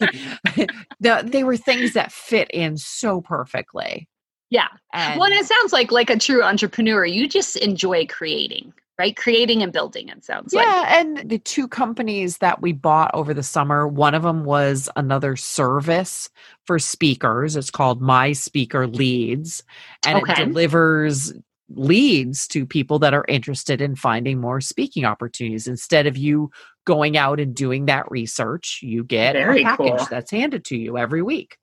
Uh, 0.00 0.06
the, 1.00 1.22
they 1.24 1.42
were 1.42 1.56
things 1.56 1.92
that 1.94 2.12
fit 2.12 2.48
in 2.52 2.76
so 2.76 3.20
perfectly. 3.20 4.08
Yeah. 4.48 4.68
And, 4.92 5.18
well, 5.18 5.28
and 5.30 5.40
it 5.40 5.44
sounds 5.44 5.72
like 5.72 5.90
like 5.90 6.08
a 6.08 6.16
true 6.16 6.40
entrepreneur. 6.40 7.04
You 7.04 7.28
just 7.28 7.56
enjoy 7.56 8.06
creating 8.06 8.72
right? 8.98 9.16
Creating 9.16 9.62
and 9.62 9.72
building, 9.72 10.08
it 10.08 10.24
sounds 10.24 10.52
yeah, 10.52 10.60
like. 10.60 10.66
Yeah. 10.66 11.00
And 11.00 11.30
the 11.30 11.38
two 11.38 11.68
companies 11.68 12.38
that 12.38 12.60
we 12.60 12.72
bought 12.72 13.10
over 13.14 13.32
the 13.32 13.42
summer, 13.42 13.86
one 13.86 14.14
of 14.14 14.22
them 14.22 14.44
was 14.44 14.88
another 14.96 15.36
service 15.36 16.28
for 16.66 16.78
speakers. 16.78 17.56
It's 17.56 17.70
called 17.70 18.02
My 18.02 18.32
Speaker 18.32 18.86
Leads, 18.86 19.62
and 20.04 20.18
okay. 20.18 20.32
it 20.32 20.46
delivers 20.46 21.32
leads 21.70 22.48
to 22.48 22.64
people 22.64 22.98
that 22.98 23.14
are 23.14 23.26
interested 23.28 23.80
in 23.80 23.94
finding 23.94 24.40
more 24.40 24.60
speaking 24.60 25.04
opportunities. 25.04 25.68
Instead 25.68 26.06
of 26.06 26.16
you 26.16 26.50
going 26.86 27.16
out 27.16 27.38
and 27.38 27.54
doing 27.54 27.86
that 27.86 28.10
research, 28.10 28.80
you 28.82 29.04
get 29.04 29.34
Very 29.34 29.60
a 29.60 29.64
package 29.64 29.98
cool. 29.98 30.06
that's 30.10 30.30
handed 30.30 30.64
to 30.64 30.76
you 30.76 30.96
every 30.96 31.22
week. 31.22 31.58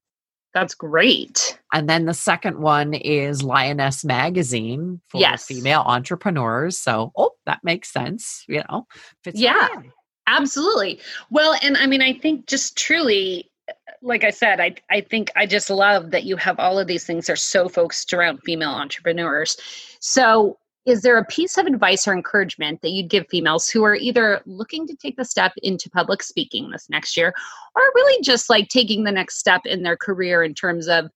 That's 0.56 0.74
great. 0.74 1.60
And 1.74 1.90
then 1.90 2.06
the 2.06 2.14
second 2.14 2.60
one 2.60 2.94
is 2.94 3.44
Lioness 3.44 4.06
Magazine 4.06 5.02
for 5.10 5.20
yes. 5.20 5.46
female 5.48 5.84
entrepreneurs. 5.86 6.78
So, 6.78 7.12
oh, 7.18 7.32
that 7.46 7.60
makes 7.62 7.92
sense. 7.92 8.46
You 8.48 8.64
know, 8.70 8.88
yeah, 9.34 9.68
absolutely. 10.28 11.02
Well, 11.30 11.58
and 11.62 11.76
I 11.76 11.88
mean, 11.88 12.02
I 12.02 12.14
think 12.14 12.48
just 12.48 12.78
truly, 12.78 13.52
like 14.02 14.24
I 14.24 14.30
said, 14.30 14.62
I 14.62 14.76
I 14.90 15.02
think 15.02 15.30
I 15.36 15.46
just 15.46 15.70
love 15.70 16.12
that 16.12 16.24
you 16.24 16.38
have 16.38 16.58
all 16.58 16.80
of 16.80 16.88
these 16.88 17.04
things 17.04 17.30
are 17.30 17.36
so 17.36 17.68
focused 17.68 18.14
around 18.14 18.40
female 18.46 18.72
entrepreneurs. 18.72 19.58
So 20.00 20.58
is 20.86 21.02
there 21.02 21.18
a 21.18 21.26
piece 21.26 21.58
of 21.58 21.66
advice 21.66 22.08
or 22.08 22.14
encouragement 22.14 22.82
that 22.82 22.92
you'd 22.92 23.10
give 23.10 23.28
females 23.28 23.70
who 23.70 23.84
are 23.84 23.96
either 23.96 24.42
looking 24.46 24.86
to 24.88 24.96
take 24.96 25.18
the 25.18 25.26
step 25.26 25.52
into 25.64 25.90
public 25.90 26.22
speaking 26.22 26.70
this 26.70 26.90
next 26.90 27.18
year 27.18 27.34
or 27.76 27.82
really 27.96 28.22
just 28.22 28.50
like 28.50 28.70
taking 28.70 29.04
the 29.04 29.12
next 29.12 29.38
step 29.38 29.62
in 29.66 29.84
their 29.84 29.98
career 29.98 30.44
in 30.44 30.54
terms 30.54 30.88
of 30.88 31.10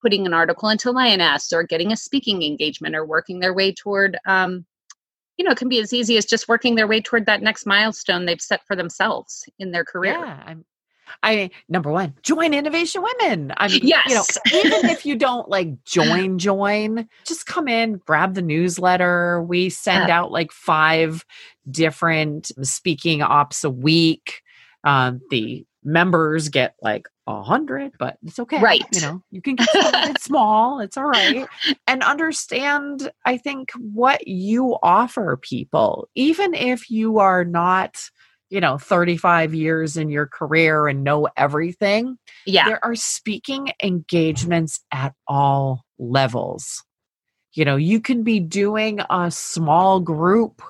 putting 0.00 0.26
an 0.26 0.32
article 0.32 0.68
into 0.68 0.90
lioness 0.90 1.52
or 1.52 1.62
getting 1.62 1.92
a 1.92 1.96
speaking 1.96 2.42
engagement 2.42 2.94
or 2.94 3.04
working 3.04 3.40
their 3.40 3.52
way 3.52 3.72
toward 3.72 4.16
um, 4.26 4.64
you 5.36 5.44
know 5.44 5.50
it 5.50 5.58
can 5.58 5.68
be 5.68 5.80
as 5.80 5.92
easy 5.92 6.16
as 6.16 6.24
just 6.24 6.48
working 6.48 6.74
their 6.74 6.86
way 6.86 7.00
toward 7.00 7.26
that 7.26 7.42
next 7.42 7.66
milestone 7.66 8.26
they've 8.26 8.40
set 8.40 8.64
for 8.66 8.76
themselves 8.76 9.44
in 9.58 9.70
their 9.72 9.84
career. 9.84 10.12
Yeah 10.12 10.42
I'm- 10.46 10.64
I 11.22 11.50
number 11.68 11.90
one, 11.90 12.14
join 12.22 12.54
Innovation 12.54 13.02
Women. 13.02 13.52
I 13.56 13.68
mean, 13.68 13.80
yes. 13.82 14.08
you 14.08 14.14
know, 14.14 14.24
even 14.64 14.90
if 14.90 15.04
you 15.04 15.16
don't 15.16 15.48
like 15.48 15.84
join, 15.84 16.38
join, 16.38 17.08
just 17.24 17.46
come 17.46 17.68
in, 17.68 17.98
grab 18.06 18.34
the 18.34 18.42
newsletter. 18.42 19.42
We 19.42 19.70
send 19.70 20.10
out 20.10 20.32
like 20.32 20.52
five 20.52 21.24
different 21.70 22.50
speaking 22.66 23.22
ops 23.22 23.64
a 23.64 23.70
week. 23.70 24.42
Um, 24.84 25.20
the 25.30 25.66
members 25.82 26.48
get 26.48 26.74
like 26.82 27.08
a 27.26 27.42
hundred, 27.42 27.92
but 27.98 28.18
it's 28.24 28.38
okay. 28.38 28.60
Right. 28.60 28.84
You 28.92 29.00
know, 29.00 29.22
you 29.30 29.40
can 29.40 29.56
get 29.56 30.20
small. 30.20 30.80
It's 30.80 30.96
all 30.96 31.04
right. 31.04 31.46
And 31.86 32.02
understand, 32.04 33.10
I 33.24 33.36
think, 33.36 33.70
what 33.72 34.26
you 34.28 34.76
offer 34.82 35.36
people, 35.36 36.08
even 36.14 36.54
if 36.54 36.88
you 36.88 37.18
are 37.18 37.44
not 37.44 38.10
you 38.50 38.60
know 38.60 38.76
35 38.76 39.54
years 39.54 39.96
in 39.96 40.10
your 40.10 40.26
career 40.26 40.88
and 40.88 41.02
know 41.02 41.28
everything 41.36 42.18
yeah. 42.44 42.66
there 42.66 42.84
are 42.84 42.96
speaking 42.96 43.72
engagements 43.82 44.80
at 44.92 45.14
all 45.26 45.84
levels. 45.98 46.84
You 47.52 47.64
know 47.64 47.76
you 47.76 48.00
can 48.00 48.22
be 48.22 48.40
doing 48.40 49.00
a 49.08 49.30
small 49.30 50.00
group 50.00 50.62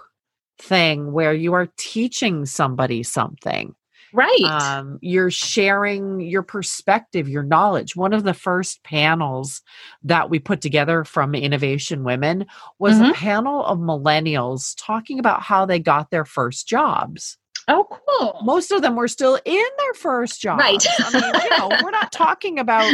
thing 0.59 1.13
where 1.13 1.33
you 1.33 1.55
are 1.55 1.69
teaching 1.77 2.47
somebody 2.47 3.03
something. 3.03 3.75
Right. 4.13 4.43
Um, 4.43 4.99
you're 5.03 5.31
sharing 5.31 6.21
your 6.21 6.43
perspective 6.43 7.29
your 7.29 7.45
knowledge. 7.45 7.95
One 7.95 8.13
of 8.13 8.25
the 8.25 8.35
first 8.35 8.83
panels 8.83 9.63
that 10.03 10.31
we 10.31 10.41
put 10.41 10.61
together 10.61 11.05
from 11.05 11.35
innovation 11.35 12.03
women 12.03 12.47
was 12.81 12.95
mm-hmm. 12.97 13.11
a 13.11 13.15
panel 13.15 13.65
of 13.65 13.79
millennials 13.79 14.75
talking 14.77 15.21
about 15.21 15.43
how 15.43 15.65
they 15.65 15.79
got 15.79 16.11
their 16.11 16.25
first 16.25 16.67
jobs 16.67 17.39
Oh, 17.69 17.87
cool. 17.89 18.41
Most 18.43 18.71
of 18.71 18.83
them 18.83 18.97
were 18.97 19.09
still 19.09 19.39
in 19.45 19.67
their 19.79 19.95
first 19.95 20.41
job. 20.41 20.59
Right. 20.59 20.85
I 20.99 21.13
mean, 21.13 21.43
you 21.43 21.59
know, 21.59 21.69
we're 21.83 21.91
not 21.91 22.13
talking 22.13 22.59
about, 22.59 22.93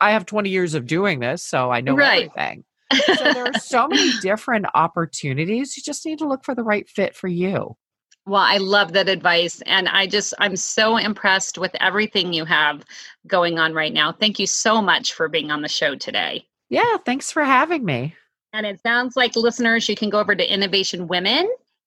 I 0.00 0.12
have 0.12 0.26
20 0.26 0.50
years 0.50 0.74
of 0.74 0.86
doing 0.86 1.20
this, 1.20 1.44
so 1.44 1.70
I 1.70 1.80
know 1.80 1.94
right. 1.94 2.30
everything. 2.36 2.64
so 3.16 3.32
there 3.32 3.46
are 3.46 3.58
so 3.58 3.88
many 3.88 4.12
different 4.22 4.66
opportunities. 4.74 5.76
You 5.76 5.82
just 5.82 6.06
need 6.06 6.18
to 6.20 6.28
look 6.28 6.44
for 6.44 6.54
the 6.54 6.62
right 6.62 6.88
fit 6.88 7.14
for 7.14 7.28
you. 7.28 7.76
Well, 8.26 8.42
I 8.42 8.56
love 8.56 8.94
that 8.94 9.08
advice. 9.08 9.60
And 9.66 9.88
I 9.88 10.06
just, 10.06 10.32
I'm 10.38 10.56
so 10.56 10.96
impressed 10.96 11.58
with 11.58 11.74
everything 11.80 12.32
you 12.32 12.46
have 12.46 12.84
going 13.26 13.58
on 13.58 13.74
right 13.74 13.92
now. 13.92 14.12
Thank 14.12 14.38
you 14.38 14.46
so 14.46 14.80
much 14.80 15.12
for 15.12 15.28
being 15.28 15.50
on 15.50 15.60
the 15.60 15.68
show 15.68 15.94
today. 15.94 16.46
Yeah, 16.70 16.96
thanks 17.04 17.30
for 17.30 17.44
having 17.44 17.84
me. 17.84 18.14
And 18.54 18.64
it 18.64 18.80
sounds 18.82 19.16
like 19.16 19.36
listeners, 19.36 19.88
you 19.88 19.96
can 19.96 20.08
go 20.08 20.20
over 20.20 20.34
to 20.34 20.52
Innovation 20.52 21.06
Women 21.06 21.50